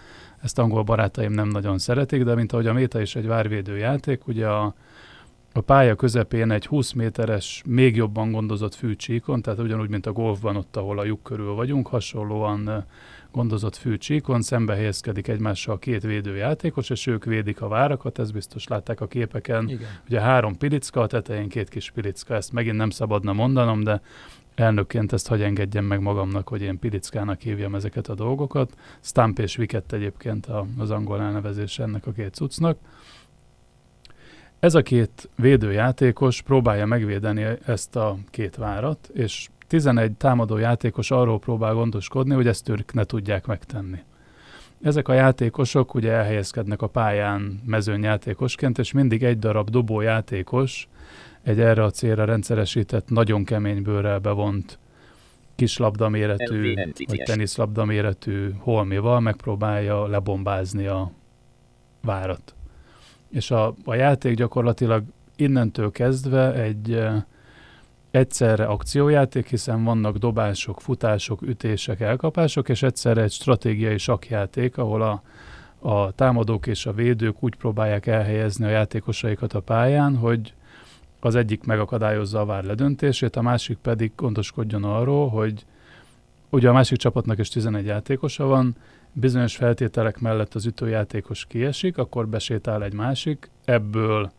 [0.42, 4.48] Ezt angol barátaim nem nagyon szeretik, de mint ahogy a méta is egy várvédőjáték, ugye
[4.48, 4.74] a,
[5.54, 10.56] a pálya közepén egy 20 méteres, még jobban gondozott fűcsíkon, tehát ugyanúgy, mint a golfban,
[10.56, 12.86] ott, ahol a lyuk körül vagyunk, hasonlóan
[13.32, 19.02] gondozott fűcsíkon, szembe helyezkedik egymással két védőjátékos, és ők védik a várakat, ezt biztos látták
[19.02, 19.70] a képeken.
[19.70, 19.88] Igen.
[20.08, 24.02] Ugye három pilicka, a tetején két kis pilicka, ezt megint nem szabadna mondanom, de
[24.56, 28.78] elnökként ezt hagy engedjem meg magamnak, hogy én pilickának hívjam ezeket a dolgokat.
[29.02, 32.78] Stamp és wicket egyébként az angol elnevezés ennek a két cuccnak.
[34.62, 41.40] Ez a két védőjátékos próbálja megvédeni ezt a két várat, és 11 támadó játékos arról
[41.40, 44.00] próbál gondoskodni, hogy ezt ők ne tudják megtenni.
[44.82, 50.88] Ezek a játékosok ugye elhelyezkednek a pályán mezőnyjátékosként, és mindig egy darab dobójátékos
[51.44, 54.80] egy erre a célra rendszeresített, nagyon kemény bőrrel bevont
[55.56, 56.74] kis labdaméretű,
[57.08, 61.12] vagy teniszlabdaméretű holmival megpróbálja lebombázni a
[62.02, 62.56] várat
[63.32, 65.04] és a, a játék gyakorlatilag
[65.36, 67.04] innentől kezdve egy
[68.12, 75.22] egyszerre akciójáték, hiszen vannak dobások, futások, ütések, elkapások, és egyszerre egy stratégiai sakjáték, ahol a,
[75.90, 80.54] a támadók és a védők úgy próbálják elhelyezni a játékosaikat a pályán, hogy
[81.20, 85.66] az egyik megakadályozza a vár ledöntését, a másik pedig gondoskodjon arról, hogy
[86.50, 88.76] ugye a másik csapatnak is 11 játékosa van,
[89.14, 94.32] bizonyos feltételek mellett az ütőjátékos kiesik, akkor besétál egy másik, ebből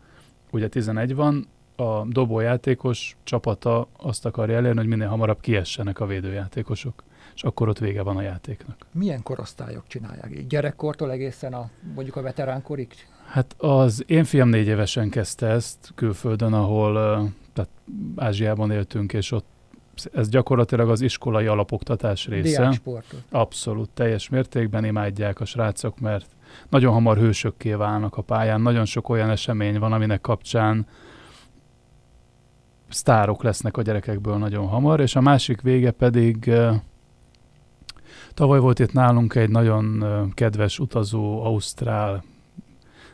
[0.51, 7.03] ugye 11 van, a dobójátékos csapata azt akarja elérni, hogy minél hamarabb kiessenek a védőjátékosok,
[7.35, 8.85] és akkor ott vége van a játéknak.
[8.91, 10.47] Milyen korosztályok csinálják?
[10.47, 12.93] Gyerekkortól egészen a, mondjuk a veteránkorig?
[13.25, 16.93] Hát az én fiam négy évesen kezdte ezt külföldön, ahol
[17.53, 17.69] tehát
[18.15, 19.45] Ázsiában éltünk, és ott
[20.13, 22.81] ez gyakorlatilag az iskolai alapoktatás része.
[23.31, 26.25] Abszolút, teljes mértékben imádják a srácok, mert
[26.69, 28.61] nagyon hamar hősökké válnak a pályán.
[28.61, 30.87] Nagyon sok olyan esemény van, aminek kapcsán
[32.89, 36.51] sztárok lesznek a gyerekekből nagyon hamar, és a másik vége pedig
[38.33, 40.03] tavaly volt itt nálunk egy nagyon
[40.33, 42.23] kedves utazó ausztrál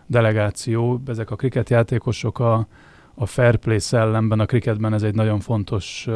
[0.07, 2.67] delegáció, ezek a kriketjátékosok a,
[3.15, 6.07] a fair play szellemben, a kriketben ez egy nagyon fontos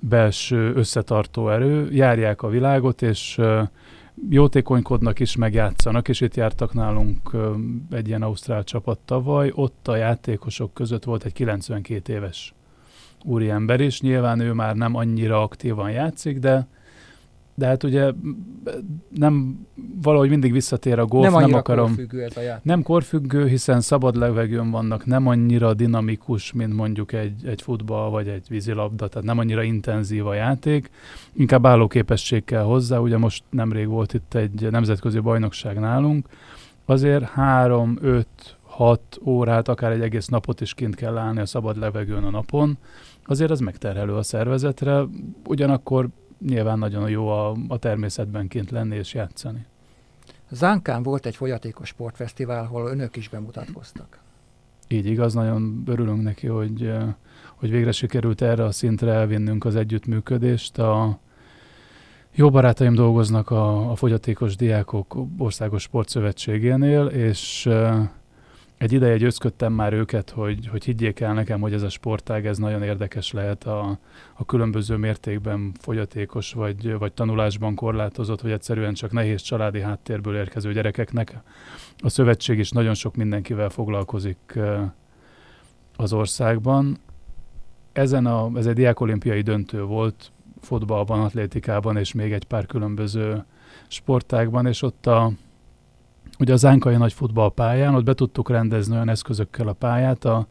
[0.00, 3.40] belső összetartó erő, járják a világot, és
[4.30, 7.36] jótékonykodnak is, megjátszanak, és itt jártak nálunk
[7.90, 12.54] egy ilyen ausztrál csapat tavaly, ott a játékosok között volt egy 92 éves
[13.24, 16.66] úriember is, nyilván ő már nem annyira aktívan játszik, de
[17.60, 18.12] de hát ugye
[19.08, 19.66] nem
[20.02, 21.86] valahogy mindig visszatér a golf, nem, nem akarom.
[21.86, 22.64] korfüggő ez a játék.
[22.64, 28.28] Nem korfüggő, hiszen szabad levegőn vannak, nem annyira dinamikus, mint mondjuk egy, egy futball vagy
[28.28, 30.90] egy vízilabda, tehát nem annyira intenzív a játék,
[31.32, 36.28] inkább állóképesség kell hozzá, ugye most nemrég volt itt egy nemzetközi bajnokság nálunk,
[36.84, 41.78] azért három, öt, hat órát, akár egy egész napot is kint kell állni a szabad
[41.78, 42.78] levegőn a napon,
[43.24, 45.04] azért az megterhelő a szervezetre,
[45.46, 46.08] ugyanakkor
[46.46, 49.66] nyilván nagyon jó a, a természetben kint lenni és játszani.
[50.50, 54.18] Zánkán volt egy folyatékos sportfesztivál, ahol önök is bemutatkoztak.
[54.88, 56.92] Így igaz, nagyon örülünk neki, hogy,
[57.54, 60.78] hogy végre sikerült erre a szintre elvinnünk az együttműködést.
[60.78, 61.18] A
[62.34, 67.68] jó barátaim dolgoznak a, a fogyatékos diákok országos sportszövetségénél, és
[68.80, 72.58] egy ideje győzködtem már őket, hogy, hogy higgyék el nekem, hogy ez a sportág ez
[72.58, 73.98] nagyon érdekes lehet a,
[74.34, 80.72] a különböző mértékben fogyatékos, vagy, vagy tanulásban korlátozott, vagy egyszerűen csak nehéz családi háttérből érkező
[80.72, 81.38] gyerekeknek.
[81.98, 84.58] A szövetség is nagyon sok mindenkivel foglalkozik
[85.96, 86.98] az országban.
[87.92, 93.44] Ezen a, ez egy diákolimpiai döntő volt, fotballban, atlétikában és még egy pár különböző
[93.88, 95.32] sportágban, és ott a,
[96.40, 100.46] ugye a Zánkai nagy futballpályán, ott be tudtuk rendezni olyan eszközökkel a pályát, a,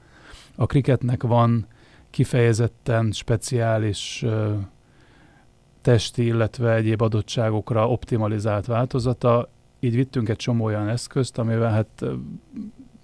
[0.55, 1.67] a kriketnek van
[2.09, 4.53] kifejezetten speciális ö,
[5.81, 9.49] testi, illetve egyéb adottságokra optimalizált változata.
[9.79, 12.01] Így vittünk egy csomó olyan eszközt, amivel hát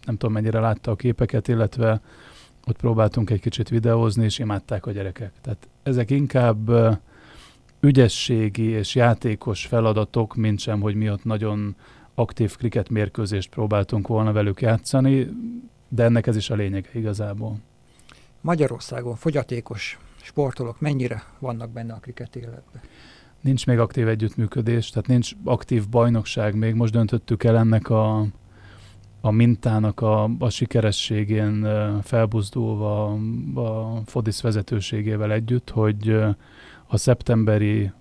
[0.06, 2.02] nem tudom mennyire látta a képeket, illetve
[2.67, 5.32] ott próbáltunk egy kicsit videózni, és imádták a gyerekek.
[5.41, 6.71] Tehát ezek inkább
[7.80, 11.76] ügyességi és játékos feladatok, mint sem, hogy mi ott nagyon
[12.15, 15.28] aktív kriket mérkőzést próbáltunk volna velük játszani,
[15.88, 17.58] de ennek ez is a lényege igazából.
[18.41, 22.82] Magyarországon fogyatékos sportolók mennyire vannak benne a kriket életben?
[23.41, 26.73] Nincs még aktív együttműködés, tehát nincs aktív bajnokság még.
[26.73, 28.25] Most döntöttük el ennek a,
[29.21, 31.67] a mintának a, a sikerességén
[32.04, 33.12] felbuzdulva
[33.56, 36.10] a Fodis vezetőségével együtt, hogy
[36.88, 37.91] a szeptemberi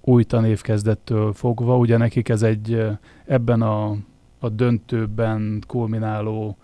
[0.00, 2.86] új tanévkezdettől fogva, ugye nekik ez egy
[3.24, 3.96] ebben a,
[4.38, 6.56] a döntőben kulmináló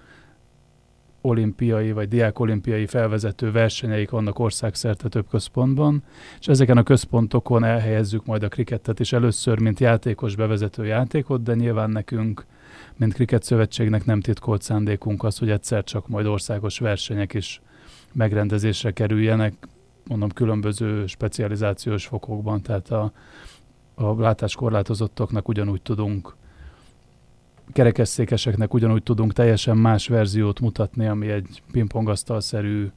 [1.21, 6.03] olimpiai vagy diákolimpiai felvezető versenyeik vannak országszerte több központban,
[6.41, 9.13] és ezeken a központokon elhelyezzük majd a krikettet is.
[9.13, 12.47] Először, mint játékos bevezető játékot, de nyilván nekünk,
[12.97, 17.61] mint Kriket Szövetségnek nem titkolt szándékunk az, hogy egyszer csak majd országos versenyek is
[18.13, 19.55] megrendezésre kerüljenek,
[20.09, 23.13] mondom, különböző specializációs fokokban, tehát a,
[23.95, 26.37] a látáskorlátozottaknak ugyanúgy tudunk,
[27.73, 32.91] kerekesszékeseknek ugyanúgy tudunk teljesen más verziót mutatni, ami egy pingpongasztalszerű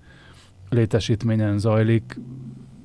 [0.69, 2.19] létesítményen zajlik.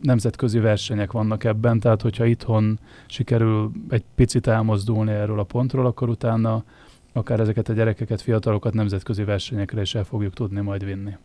[0.01, 6.09] Nemzetközi versenyek vannak ebben, tehát hogyha itthon sikerül egy picit elmozdulni erről a pontról, akkor
[6.09, 6.65] utána
[7.13, 11.17] akár ezeket a gyerekeket, fiatalokat nemzetközi versenyekre is el fogjuk tudni majd vinni.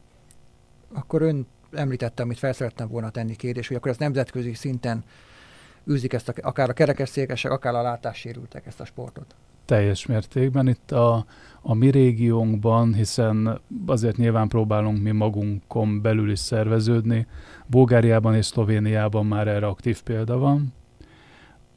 [0.93, 5.03] Akkor ön említette, amit fel szerettem volna tenni kérdés, hogy akkor ez nemzetközi szinten
[5.89, 9.35] űzik ezt a, akár a kerekesszékesek, akár a látássérültek ezt a sportot.
[9.65, 10.67] Teljes mértékben.
[10.67, 11.25] Itt a,
[11.61, 17.27] a mi régiónkban, hiszen azért nyilván próbálunk mi magunkon belül is szerveződni,
[17.65, 20.73] Bulgáriában és Szlovéniában már erre aktív példa van.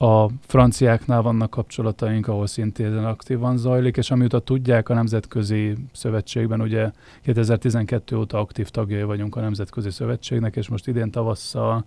[0.02, 6.90] A franciáknál vannak kapcsolataink, ahol szintén aktívan zajlik, és amióta tudják a Nemzetközi Szövetségben, ugye
[7.22, 11.84] 2012 óta aktív tagjai vagyunk a Nemzetközi Szövetségnek, és most idén tavasszal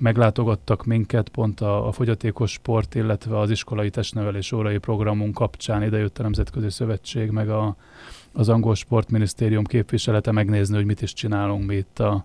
[0.00, 5.82] meglátogattak minket pont a, a fogyatékos sport, illetve az iskolai testnevelés órai programunk kapcsán.
[5.82, 7.76] Idejött a Nemzetközi Szövetség, meg a,
[8.32, 12.24] az angol sportminisztérium képviselete megnézni, hogy mit is csinálunk mi itt a,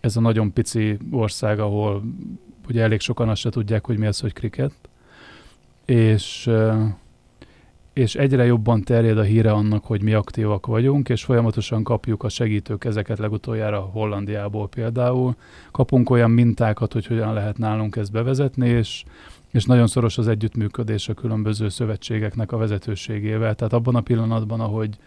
[0.00, 2.02] ez a nagyon pici ország, ahol
[2.68, 4.72] ugye elég sokan azt se tudják, hogy mi az, hogy kriket,
[5.84, 6.50] és,
[7.92, 12.28] és egyre jobban terjed a híre annak, hogy mi aktívak vagyunk, és folyamatosan kapjuk a
[12.28, 15.34] segítők ezeket legutoljára Hollandiából például.
[15.70, 19.04] Kapunk olyan mintákat, hogy hogyan lehet nálunk ezt bevezetni, és,
[19.50, 23.54] és nagyon szoros az együttműködés a különböző szövetségeknek a vezetőségével.
[23.54, 24.98] Tehát abban a pillanatban, ahogy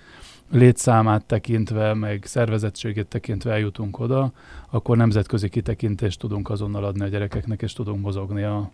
[0.51, 4.31] létszámát tekintve, meg szervezettségét tekintve eljutunk oda,
[4.69, 8.71] akkor nemzetközi kitekintést tudunk azonnal adni a gyerekeknek, és tudunk mozogni a,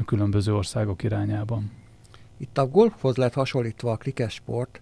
[0.00, 1.70] a különböző országok irányában.
[2.36, 4.80] Itt a golfhoz lett hasonlítva a krikesport.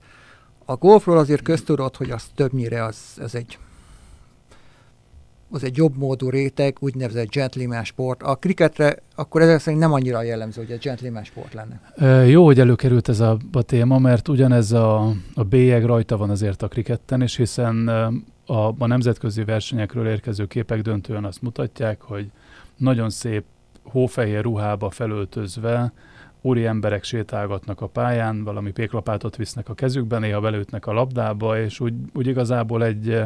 [0.64, 3.59] A golfról azért köztudott, hogy az többnyire az, ez egy
[5.50, 8.22] az egy jobb módú réteg, úgynevezett gentleman sport.
[8.22, 11.80] A kriketre akkor ezek szerint nem annyira jellemző, hogy egy gentleman sport lenne.
[11.97, 16.30] E, jó, hogy előkerült ez a, a téma, mert ugyanez a, a bélyeg rajta van
[16.30, 17.88] azért a kriketten, és hiszen
[18.47, 22.30] a, a nemzetközi versenyekről érkező képek döntően azt mutatják, hogy
[22.76, 23.45] nagyon szép
[23.82, 25.92] hófehér ruhába felöltözve
[26.40, 31.80] úri emberek sétálgatnak a pályán, valami péklapátot visznek a kezükben, néha belőtnek a labdába, és
[31.80, 33.20] úgy, úgy igazából egy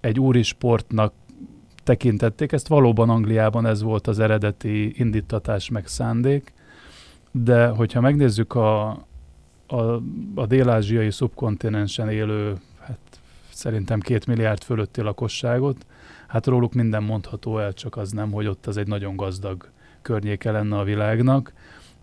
[0.00, 1.12] egy úri sportnak
[1.82, 2.52] tekintették.
[2.52, 6.52] Ezt valóban Angliában ez volt az eredeti indítatás meg szándék,
[7.30, 8.88] de hogyha megnézzük a,
[9.66, 9.82] a,
[10.34, 12.98] a dél-ázsiai szubkontinensen élő, hát
[13.52, 15.86] szerintem két milliárd fölötti lakosságot,
[16.26, 19.68] hát róluk minden mondható el, csak az nem, hogy ott az egy nagyon gazdag
[20.02, 21.52] környéke lenne a világnak,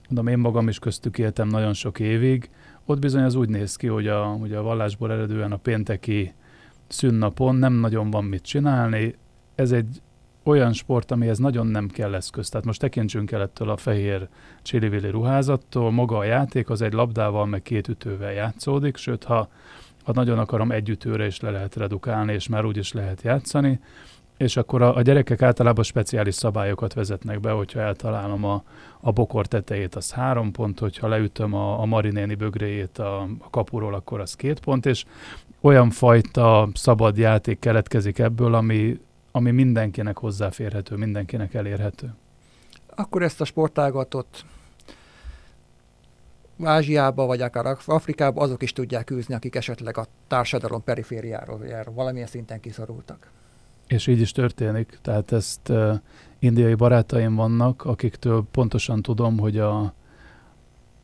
[0.10, 2.50] mondom, én magam is köztük éltem nagyon sok évig,
[2.86, 6.34] ott bizony az úgy néz ki, hogy a, hogy a vallásból eredően a pénteki
[6.88, 9.16] szünnapon nem nagyon van mit csinálni.
[9.56, 10.02] Ez egy
[10.48, 12.50] olyan sport, amihez nagyon nem kell eszköz.
[12.50, 14.28] Tehát most tekintsünk el ettől a fehér
[14.62, 15.92] csili ruházattól.
[15.92, 19.50] Maga a játék az egy labdával, meg két ütővel játszódik, sőt, ha,
[20.04, 23.80] ha nagyon akarom, egy ütőre is le lehet redukálni, és már úgy is lehet játszani.
[24.38, 28.64] És akkor a, a gyerekek általában speciális szabályokat vezetnek be, hogyha eltalálom a,
[29.00, 33.94] a bokor tetejét, az három pont, hogyha leütöm a, a marinéni bögréjét a, a kapuról,
[33.94, 35.06] akkor az két pont, és
[35.62, 39.00] olyan fajta szabad játék keletkezik ebből, ami,
[39.32, 42.14] ami mindenkinek hozzáférhető, mindenkinek elérhető.
[42.96, 44.46] Akkor ezt a sportágatot
[46.64, 51.60] Ázsiába, vagy akár Afrikába azok is tudják űzni, akik esetleg a társadalom perifériáról
[51.96, 53.32] valamilyen szinten kiszorultak.
[53.88, 55.00] És így is történik.
[55.02, 56.00] Tehát ezt uh,
[56.40, 59.94] indiai barátaim vannak, akiktől pontosan tudom, hogy a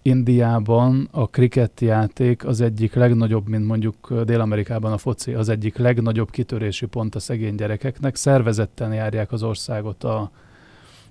[0.06, 6.30] Indiában a kriket játék az egyik legnagyobb, mint mondjuk Dél-Amerikában a foci, az egyik legnagyobb
[6.30, 8.16] kitörési pont a szegény gyerekeknek.
[8.16, 10.32] Szervezetten járják az országot a,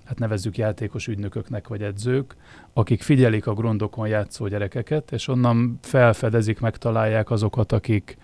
[0.03, 2.35] hát nevezzük játékos ügynököknek vagy edzők,
[2.73, 8.17] akik figyelik a grundokon játszó gyerekeket, és onnan felfedezik, megtalálják azokat, akik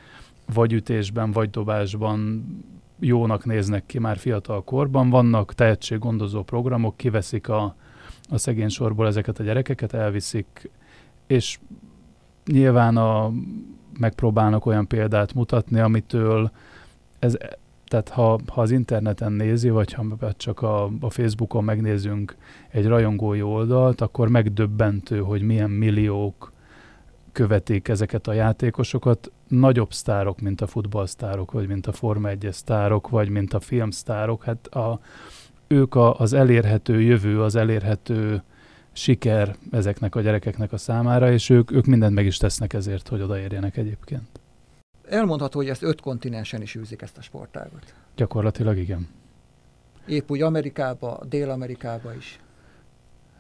[0.54, 2.46] vagy ütésben, vagy dobásban
[3.00, 5.10] jónak néznek ki már fiatal korban.
[5.10, 7.76] Vannak tehetséggondozó programok, kiveszik a,
[8.30, 10.70] a szegény sorból ezeket a gyerekeket, elviszik,
[11.28, 11.60] és
[12.46, 13.32] nyilván a,
[14.00, 16.52] megpróbálnak olyan példát mutatni, amitől
[17.20, 17.38] ez,
[17.90, 22.36] tehát ha, ha az interneten nézi, vagy ha csak a, a Facebookon megnézünk
[22.70, 26.52] egy rajongói oldalt, akkor megdöbbentő, hogy milyen milliók
[27.32, 29.32] követik ezeket a játékosokat.
[29.48, 34.44] Nagyobb sztárok, mint a futballsztárok, vagy mint a Forma 1 sztárok, vagy mint a filmsztárok.
[34.44, 35.00] Hát a,
[35.70, 38.44] ők a, az elérhető jövő, az elérhető
[38.92, 43.22] siker ezeknek a gyerekeknek a számára, és ők, ők mindent meg is tesznek ezért, hogy
[43.22, 44.40] odaérjenek egyébként.
[45.10, 47.94] Elmondható, hogy ezt öt kontinensen is űzik ezt a sportágot.
[48.16, 49.08] Gyakorlatilag igen.
[50.08, 52.40] Épp úgy Amerikába, Dél-Amerikába is.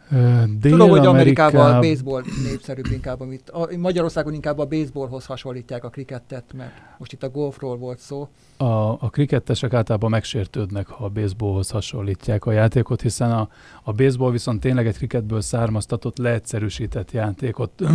[0.10, 5.84] Dél Tudom, hogy Amerikában a baseball népszerűbb inkább, amit a, Magyarországon inkább a baseballhoz hasonlítják
[5.84, 8.28] a krikettet, mert most itt a golfról volt szó.
[8.57, 13.49] A, a krikettesek általában megsértődnek, ha a baseballhoz hasonlítják a játékot, hiszen a,
[13.84, 17.72] a baseball viszont tényleg egy kriketből származtatott, leegyszerűsített játékot.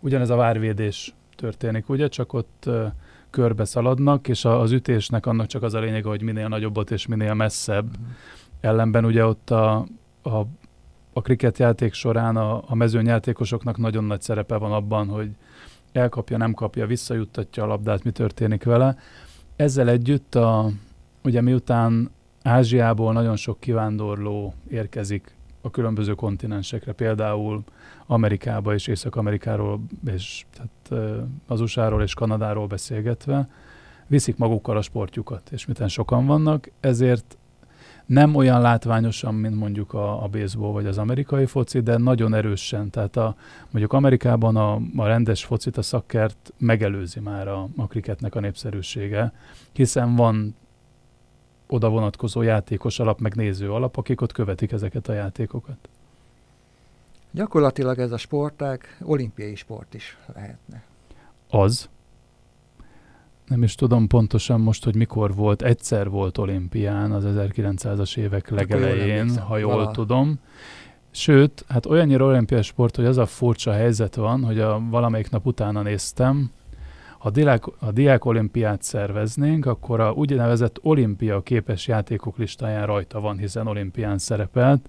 [0.00, 2.08] Ugyanez a várvédés történik, ugye?
[2.08, 2.86] Csak ott uh,
[3.30, 7.06] körbe szaladnak, és a, az ütésnek annak csak az a lényege, hogy minél nagyobbat és
[7.06, 7.98] minél messzebb.
[7.98, 8.04] Mm.
[8.60, 9.86] Ellenben ugye ott a,
[10.22, 10.36] a,
[11.12, 15.30] a kriket játék során a, a mezőnyjátékosoknak nagyon nagy szerepe van abban, hogy
[15.92, 18.96] elkapja, nem kapja, visszajuttatja a labdát, mi történik vele.
[19.56, 20.70] Ezzel együtt, a,
[21.24, 22.10] ugye miután
[22.42, 27.64] Ázsiából nagyon sok kivándorló érkezik a különböző kontinensekre, például
[28.06, 31.12] Amerikába és Észak-Amerikáról, és tehát
[31.46, 33.48] az USA-ról és Kanadáról beszélgetve,
[34.06, 37.38] viszik magukkal a sportjukat, és miten sokan vannak, ezért
[38.08, 42.90] nem olyan látványosan, mint mondjuk a, a baseball vagy az amerikai foci, de nagyon erősen.
[42.90, 43.36] Tehát a,
[43.70, 49.32] mondjuk Amerikában a, a rendes focit, a szakkert megelőzi már a, a kriketnek a népszerűsége,
[49.72, 50.56] hiszen van
[51.66, 55.88] oda vonatkozó játékos alap, meg néző alap, akik ott követik ezeket a játékokat.
[57.30, 60.82] Gyakorlatilag ez a sportág olimpiai sport is lehetne.
[61.50, 61.88] Az
[63.48, 69.26] nem is tudom pontosan most, hogy mikor volt, egyszer volt olimpián az 1900-as évek legelején,
[69.26, 69.90] jól ha jól Vala.
[69.90, 70.38] tudom.
[71.10, 75.46] Sőt, hát olyannyira olimpiai sport, hogy az a furcsa helyzet van, hogy a valamelyik nap
[75.46, 76.50] utána néztem,
[77.18, 83.38] ha diák, a diák olimpiát szerveznénk, akkor a úgynevezett olimpia képes játékok listáján rajta van,
[83.38, 84.88] hiszen olimpián szerepelt.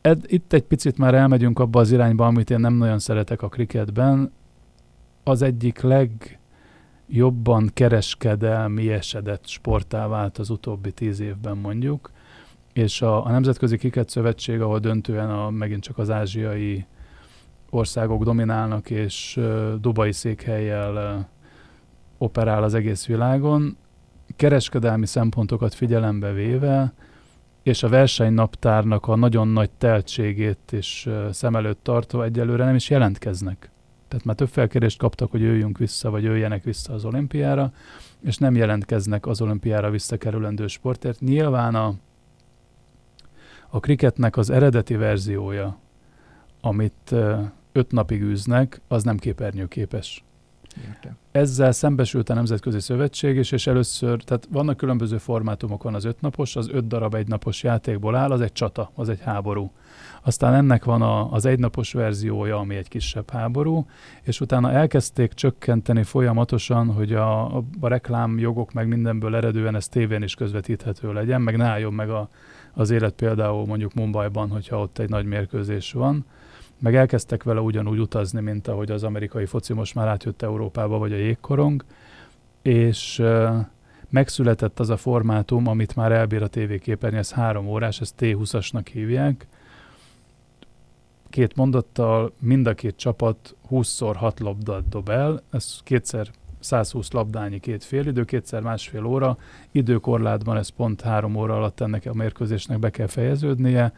[0.00, 3.48] Ed, itt egy picit már elmegyünk abba az irányba, amit én nem nagyon szeretek a
[3.48, 4.32] kriketben.
[5.24, 6.38] Az egyik leg
[7.14, 12.10] jobban kereskedelmi esedett sportá vált az utóbbi tíz évben mondjuk,
[12.72, 16.86] és a, a Nemzetközi Kiket Szövetség, ahol döntően a, megint csak az ázsiai
[17.70, 21.24] országok dominálnak, és uh, Dubai székhelyjel uh,
[22.18, 23.76] operál az egész világon,
[24.36, 26.92] kereskedelmi szempontokat figyelembe véve,
[27.62, 32.90] és a versenynaptárnak a nagyon nagy teltségét is uh, szem előtt tartva egyelőre nem is
[32.90, 33.70] jelentkeznek.
[34.12, 37.72] Tehát már több felkérést kaptak, hogy jöjjünk vissza, vagy jöjjenek vissza az olimpiára,
[38.20, 41.20] és nem jelentkeznek az olimpiára visszakerülendő sportért.
[41.20, 41.94] Nyilván a,
[43.68, 45.78] a kriketnek az eredeti verziója,
[46.60, 47.14] amit
[47.72, 50.24] öt napig űznek, az nem képernyőképes.
[50.88, 51.16] Értem.
[51.30, 56.56] Ezzel szembesült a Nemzetközi Szövetség is, és először, tehát vannak különböző formátumok, van az ötnapos,
[56.56, 59.70] az öt darab egynapos játékból áll, az egy csata, az egy háború.
[60.24, 63.86] Aztán ennek van a, az egynapos verziója, ami egy kisebb háború,
[64.22, 70.34] és utána elkezdték csökkenteni folyamatosan, hogy a, a, reklámjogok meg mindenből eredően ez tévén is
[70.34, 72.28] közvetíthető legyen, meg ne álljon meg a,
[72.72, 76.24] az élet például mondjuk Mumbaiban, hogyha ott egy nagy mérkőzés van
[76.82, 81.12] meg elkezdtek vele ugyanúgy utazni, mint ahogy az amerikai foci most már átjött Európába, vagy
[81.12, 81.84] a jégkorong,
[82.62, 83.22] és
[84.08, 89.46] megszületett az a formátum, amit már elbír a tévéképernyő, ez három órás, ezt T20-asnak hívják.
[91.32, 96.30] Két mondattal mind a két csapat 20-szor 6 labdát dob el, ez kétszer
[96.60, 99.36] 120 labdányi két fél idő, kétszer másfél óra,
[99.70, 103.92] időkorlátban ez pont három óra alatt ennek a mérkőzésnek be kell fejeződnie,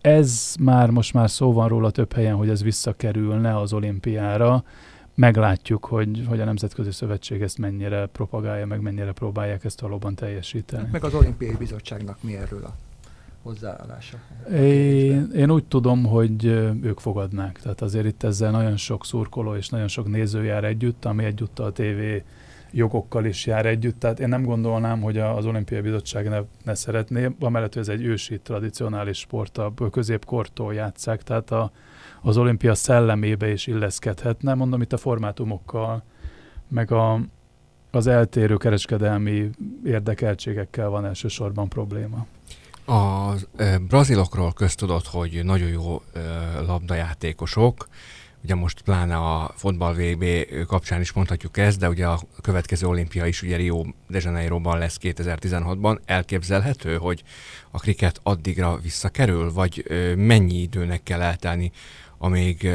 [0.00, 4.64] ez már most már szó van róla több helyen, hogy ez visszakerülne az olimpiára.
[5.14, 10.82] Meglátjuk, hogy, hogy a Nemzetközi Szövetség ezt mennyire propagálja, meg mennyire próbálják ezt valóban teljesíteni.
[10.82, 12.74] Hát meg az olimpiai bizottságnak mi erről a
[13.42, 14.18] hozzáállása?
[14.52, 16.44] Én, én úgy tudom, hogy
[16.82, 17.60] ők fogadnák.
[17.60, 21.66] Tehát azért itt ezzel nagyon sok szurkoló és nagyon sok néző jár együtt, ami egyúttal
[21.66, 22.24] a TV
[22.72, 23.98] jogokkal is jár együtt.
[23.98, 28.04] Tehát én nem gondolnám, hogy az Olimpiai Bizottság ne, ne szeretné, amellett, hogy ez egy
[28.04, 31.70] ősi tradicionális sport, a középkortól játszák, tehát a,
[32.22, 36.02] az olimpia szellemébe is illeszkedhetne, mondom itt a formátumokkal,
[36.68, 37.20] meg a,
[37.90, 39.50] az eltérő kereskedelmi
[39.84, 42.26] érdekeltségekkel van elsősorban probléma.
[42.84, 46.20] A e, brazilokról köztudott, hogy nagyon jó e,
[46.60, 47.88] labdajátékosok,
[48.44, 50.24] Ugye most pláne a fotball VB
[50.66, 54.98] kapcsán is mondhatjuk ezt, de ugye a következő olimpia is ugye Rio de Janeiroban lesz
[55.02, 55.98] 2016-ban.
[56.04, 57.22] Elképzelhető, hogy
[57.70, 59.84] a kriket addigra visszakerül, vagy
[60.16, 61.72] mennyi időnek kell eltelni,
[62.18, 62.70] amíg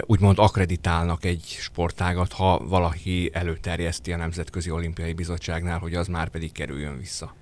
[0.00, 6.52] úgymond akreditálnak egy sportágat, ha valaki előterjeszti a Nemzetközi Olimpiai Bizottságnál, hogy az már pedig
[6.52, 7.34] kerüljön vissza?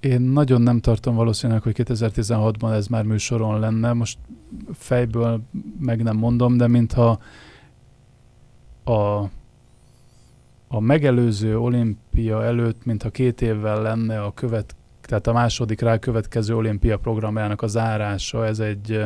[0.00, 3.92] Én nagyon nem tartom valószínűleg, hogy 2016-ban ez már műsoron lenne.
[3.92, 4.18] Most
[4.72, 5.40] fejből
[5.80, 7.18] meg nem mondom, de mintha
[8.84, 8.92] a,
[10.68, 16.56] a megelőző olimpia előtt, mintha két évvel lenne a követ, tehát a második rá következő
[16.56, 19.04] olimpia programjának a zárása, ez egy,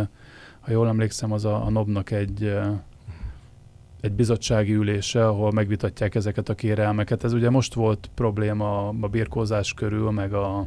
[0.61, 2.57] ha jól emlékszem, az a, a NOB-nak egy
[4.01, 7.25] egy bizottsági ülése, ahol megvitatják ezeket a kérelmeket.
[7.25, 10.67] Ez ugye most volt probléma a birkózás körül, meg a,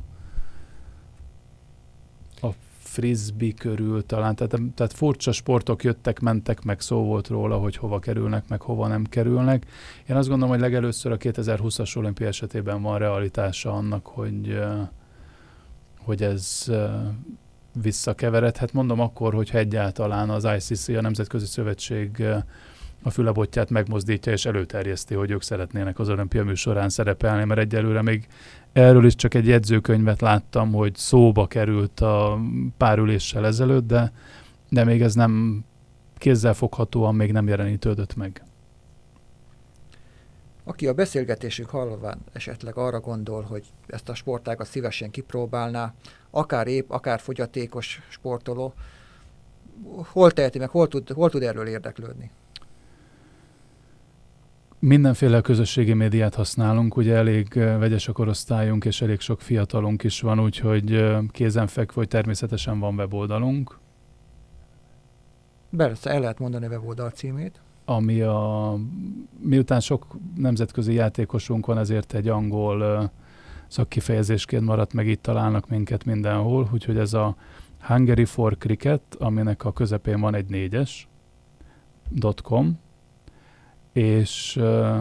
[2.98, 8.00] frisbee körül talán, tehát, tehát furcsa sportok jöttek, mentek, meg szó volt róla, hogy hova
[8.00, 9.66] kerülnek, meg hova nem kerülnek.
[10.10, 14.60] Én azt gondolom, hogy legelőször a 2020-as olimpia esetében van realitása annak, hogy,
[16.00, 16.72] hogy ez
[17.82, 18.74] visszakeveredhet.
[18.74, 22.24] Mondom akkor, hogyha egyáltalán az ICC, a Nemzetközi Szövetség
[23.04, 28.28] a fülebotját megmozdítja és előterjeszti, hogy ők szeretnének az olimpia műsorán szerepelni, mert egyelőre még
[28.78, 32.40] erről is csak egy jegyzőkönyvet láttam, hogy szóba került a
[32.78, 34.12] pár üléssel ezelőtt, de,
[34.70, 35.64] de még ez nem
[36.18, 38.44] kézzelfoghatóan még nem jelenítődött meg.
[40.64, 45.94] Aki a beszélgetésünk hallván esetleg arra gondol, hogy ezt a sportágat szívesen kipróbálná,
[46.30, 48.74] akár épp, akár fogyatékos sportoló,
[50.12, 52.32] hol teheti meg, hol tud, hol tud erről érdeklődni?
[54.80, 60.40] Mindenféle közösségi médiát használunk, ugye elég vegyes a korosztályunk, és elég sok fiatalunk is van,
[60.40, 63.80] úgyhogy kézenfekvő, hogy természetesen van weboldalunk.
[65.78, 67.62] Persze, el lehet mondani a weboldal címét.
[67.86, 68.76] Ami a,
[69.40, 73.12] miután sok nemzetközi játékosunk van, ezért egy angol
[73.68, 77.36] szakkifejezésként maradt meg, itt találnak minket mindenhol, úgyhogy ez a
[77.80, 81.08] Hungary for Cricket, aminek a közepén van egy négyes,
[82.44, 82.80] .com,
[83.98, 84.98] és uh,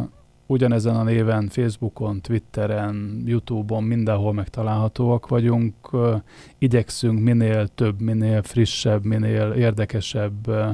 [0.47, 5.93] ugyanezen a néven Facebookon, Twitteren, Youtube-on, mindenhol megtalálhatóak vagyunk.
[5.93, 6.21] Uh,
[6.59, 10.69] igyekszünk minél több, minél frissebb, minél érdekesebb uh,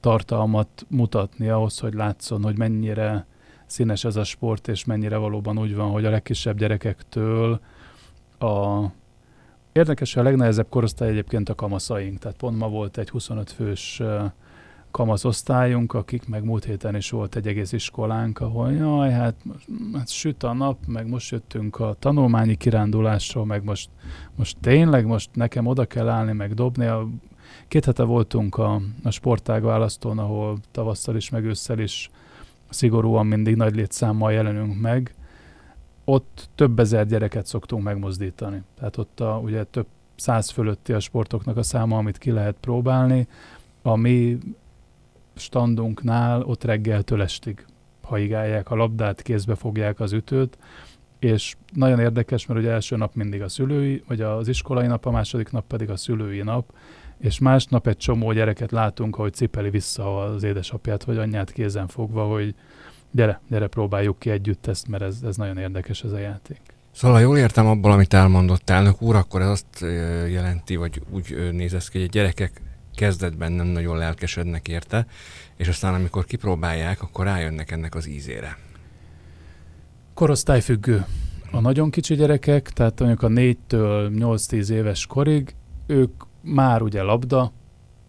[0.00, 3.26] tartalmat mutatni ahhoz, hogy látszon, hogy mennyire
[3.66, 7.60] színes ez a sport, és mennyire valóban úgy van, hogy a legkisebb gyerekektől
[8.38, 8.84] a
[9.72, 14.02] Érdekes, hogy a legnehezebb korosztály egyébként a kamaszaink, tehát pont ma volt egy 25 fős
[14.98, 19.34] osztályunk, akik meg múlt héten is volt egy egész iskolánk, ahol jaj, hát
[19.94, 23.90] hát süt a nap, meg most jöttünk a tanulmányi kirándulásról, meg most,
[24.34, 26.86] most tényleg most nekem oda kell állni, meg dobni.
[26.86, 27.08] A,
[27.68, 32.10] két hete voltunk a, a sportág választón, ahol tavasszal is, meg ősszel is
[32.68, 35.14] szigorúan mindig nagy létszámmal jelenünk meg.
[36.04, 38.62] Ott több ezer gyereket szoktunk megmozdítani.
[38.78, 39.86] Tehát ott a, ugye több
[40.16, 43.26] száz fölötti a sportoknak a száma, amit ki lehet próbálni.
[43.82, 44.38] A mi
[45.34, 47.64] standunknál ott reggeltől estig
[48.02, 50.58] haigálják a labdát, kézbe fogják az ütőt,
[51.18, 55.10] és nagyon érdekes, mert ugye első nap mindig a szülői, vagy az iskolai nap, a
[55.10, 56.72] második nap pedig a szülői nap,
[57.18, 62.24] és másnap egy csomó gyereket látunk, hogy cipeli vissza az édesapját vagy anyját kézen fogva,
[62.24, 62.54] hogy
[63.10, 66.60] gyere, gyere, próbáljuk ki együtt ezt, mert ez, ez nagyon érdekes ez a játék.
[66.92, 69.80] Szóval, ha jól értem abból, amit elmondott elnök úr, akkor ez azt
[70.28, 72.62] jelenti, vagy úgy néz ki, hogy a gyerekek
[72.94, 75.06] kezdetben nem nagyon lelkesednek érte,
[75.56, 78.58] és aztán amikor kipróbálják, akkor rájönnek ennek az ízére.
[80.14, 81.04] Korosztályfüggő.
[81.50, 85.54] A nagyon kicsi gyerekek, tehát mondjuk a 4-től 8-10 éves korig,
[85.86, 87.52] ők már ugye labda,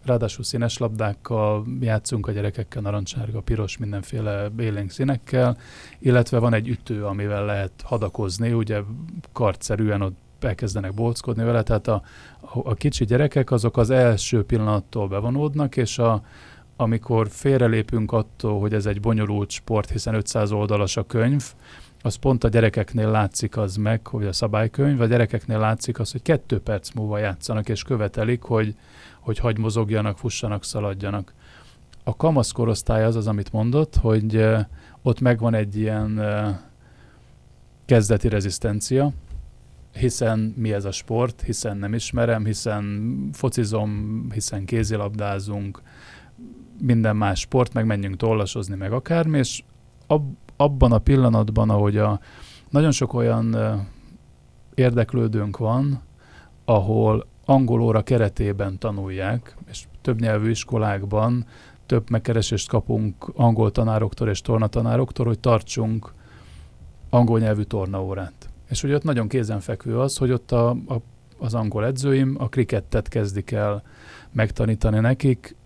[0.04, 5.56] ráadásul színes labdákkal játszunk a gyerekekkel, narancsárga, piros, mindenféle élénk színekkel,
[5.98, 8.80] illetve van egy ütő, amivel lehet hadakozni, ugye
[9.32, 12.02] kartszerűen ott elkezdenek bolckodni vele, tehát a,
[12.64, 16.22] a, kicsi gyerekek azok az első pillanattól bevonódnak, és a,
[16.76, 21.44] amikor félrelépünk attól, hogy ez egy bonyolult sport, hiszen 500 oldalas a könyv,
[22.02, 26.22] az pont a gyerekeknél látszik az meg, hogy a szabálykönyv, a gyerekeknél látszik az, hogy
[26.22, 28.74] kettő perc múlva játszanak, és követelik, hogy,
[29.20, 31.34] hogy hagy mozogjanak, fussanak, szaladjanak.
[32.04, 34.46] A kamasz korosztály az az, amit mondott, hogy
[35.02, 36.20] ott megvan egy ilyen
[37.84, 39.12] kezdeti rezisztencia,
[39.98, 45.82] hiszen mi ez a sport, hiszen nem ismerem, hiszen focizom, hiszen kézilabdázunk,
[46.80, 49.62] minden más sport, meg menjünk tollasozni, meg akármi, és
[50.06, 50.22] ab,
[50.56, 52.20] abban a pillanatban, ahogy a,
[52.70, 53.56] nagyon sok olyan
[54.74, 56.02] érdeklődőnk van,
[56.64, 61.46] ahol angol óra keretében tanulják, és több nyelvű iskolákban
[61.86, 66.12] több megkeresést kapunk angol tanároktól és tornatanároktól, hogy tartsunk
[67.10, 68.32] angol nyelvű tornaórát.
[68.68, 71.00] És ugye ott nagyon kézenfekvő az, hogy ott a, a,
[71.38, 73.82] az angol edzőim a krikettet kezdik el
[74.32, 75.56] megtanítani nekik,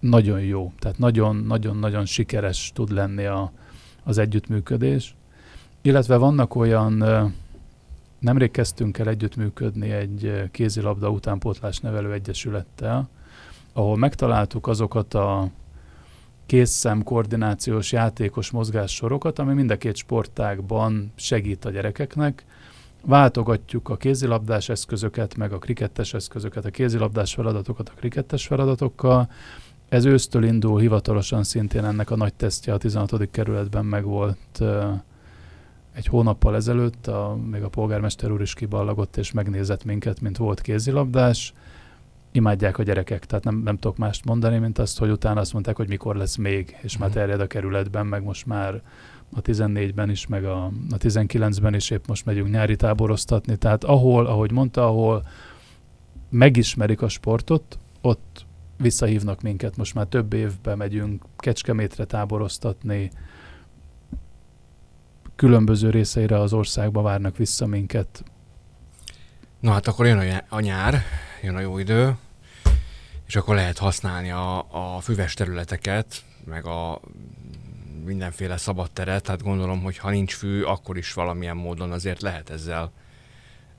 [0.00, 3.52] nagyon jó, tehát nagyon-nagyon-nagyon sikeres tud lenni a,
[4.04, 5.16] az együttműködés.
[5.82, 7.04] Illetve vannak olyan,
[8.18, 13.08] nemrég kezdtünk el együttműködni egy kézilabda utánpótlás nevelő egyesülettel,
[13.72, 15.50] ahol megtaláltuk azokat a
[16.46, 22.44] készszem koordinációs játékos mozgássorokat, ami mind a két sportágban segít a gyerekeknek.
[23.04, 29.28] Váltogatjuk a kézilabdás eszközöket, meg a krikettes eszközöket, a kézilabdás feladatokat a krikettes feladatokkal,
[29.92, 33.30] ez ősztől indul hivatalosan szintén ennek a nagy tesztje a 16.
[33.30, 34.62] kerületben megvolt
[35.92, 40.60] egy hónappal ezelőtt, a, még a polgármester úr is kiballagott és megnézett minket, mint volt
[40.60, 41.54] kézilabdás.
[42.32, 45.76] Imádják a gyerekek, tehát nem, nem tudok mást mondani, mint azt, hogy utána azt mondták,
[45.76, 47.18] hogy mikor lesz még, és már mhm.
[47.18, 48.82] terjed a kerületben, meg most már
[49.34, 53.56] a 14-ben is, meg a, a 19-ben is épp most megyünk nyári táboroztatni.
[53.56, 55.26] Tehát ahol, ahogy mondta, ahol
[56.30, 63.10] megismerik a sportot, ott visszahívnak minket, most már több évben megyünk Kecskemétre táboroztatni,
[65.36, 68.24] különböző részeire az országba várnak vissza minket.
[69.60, 71.02] Na hát akkor jön a nyár,
[71.42, 72.16] jön a jó idő,
[73.32, 77.00] és akkor lehet használni a, a füves területeket, meg a
[78.04, 82.50] mindenféle szabad teret, hát gondolom, hogy ha nincs fű, akkor is valamilyen módon azért lehet
[82.50, 82.90] ezzel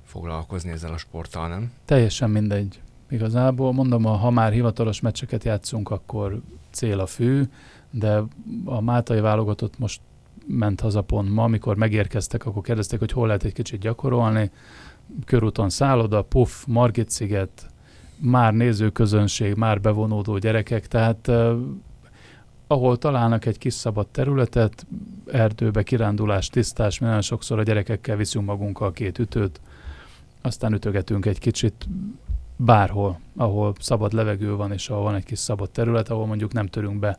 [0.03, 1.71] foglalkozni ezzel a sporttal, nem?
[1.85, 2.81] Teljesen mindegy.
[3.09, 6.41] Igazából mondom, ha már hivatalos meccseket játszunk, akkor
[6.71, 7.43] cél a fű,
[7.89, 8.23] de
[8.65, 10.01] a Mátai válogatott most
[10.47, 14.51] ment haza pont ma, amikor megérkeztek, akkor kérdezték, hogy hol lehet egy kicsit gyakorolni.
[15.25, 17.71] Körúton szálloda, puff, Margit sziget,
[18.17, 21.31] már nézőközönség, már bevonódó gyerekek, tehát
[22.67, 24.85] ahol találnak egy kis szabad területet,
[25.31, 29.61] erdőbe, kirándulás, tisztás, nagyon sokszor a gyerekekkel viszünk magunkkal két ütőt,
[30.41, 31.87] aztán ütögetünk egy kicsit,
[32.55, 36.67] bárhol, ahol szabad levegő van, és ahol van egy kis szabad terület, ahol mondjuk nem
[36.67, 37.17] törünk be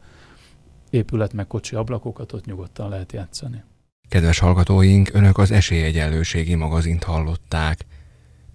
[0.90, 3.62] épület meg kocsi ablakokat, ott nyugodtan lehet játszani.
[4.09, 7.84] Kedves hallgatóink, Önök az Esélyegyenlőségi magazint hallották.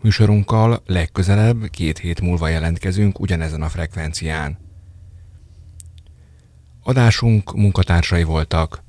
[0.02, 4.58] Műsorunkkal legközelebb két hét múlva jelentkezünk ugyanezen a frekvencián.
[6.84, 8.84] Adásunk munkatársai voltak.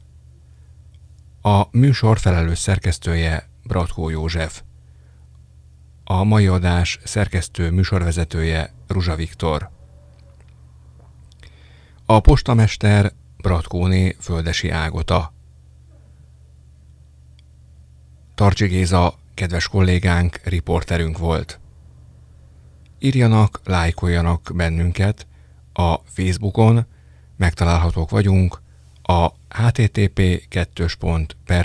[1.42, 4.62] A műsor felelős szerkesztője Bratkó József.
[6.04, 9.70] A mai adás szerkesztő műsorvezetője Ruzsa Viktor.
[12.06, 15.32] A postamester Bratkóné Földesi Ágota.
[18.34, 21.60] Tarcsi Géza, kedves kollégánk, riporterünk volt.
[22.98, 25.26] Írjanak, lájkoljanak bennünket
[25.72, 26.86] a Facebookon,
[27.36, 28.60] megtalálhatók vagyunk
[29.02, 30.48] a http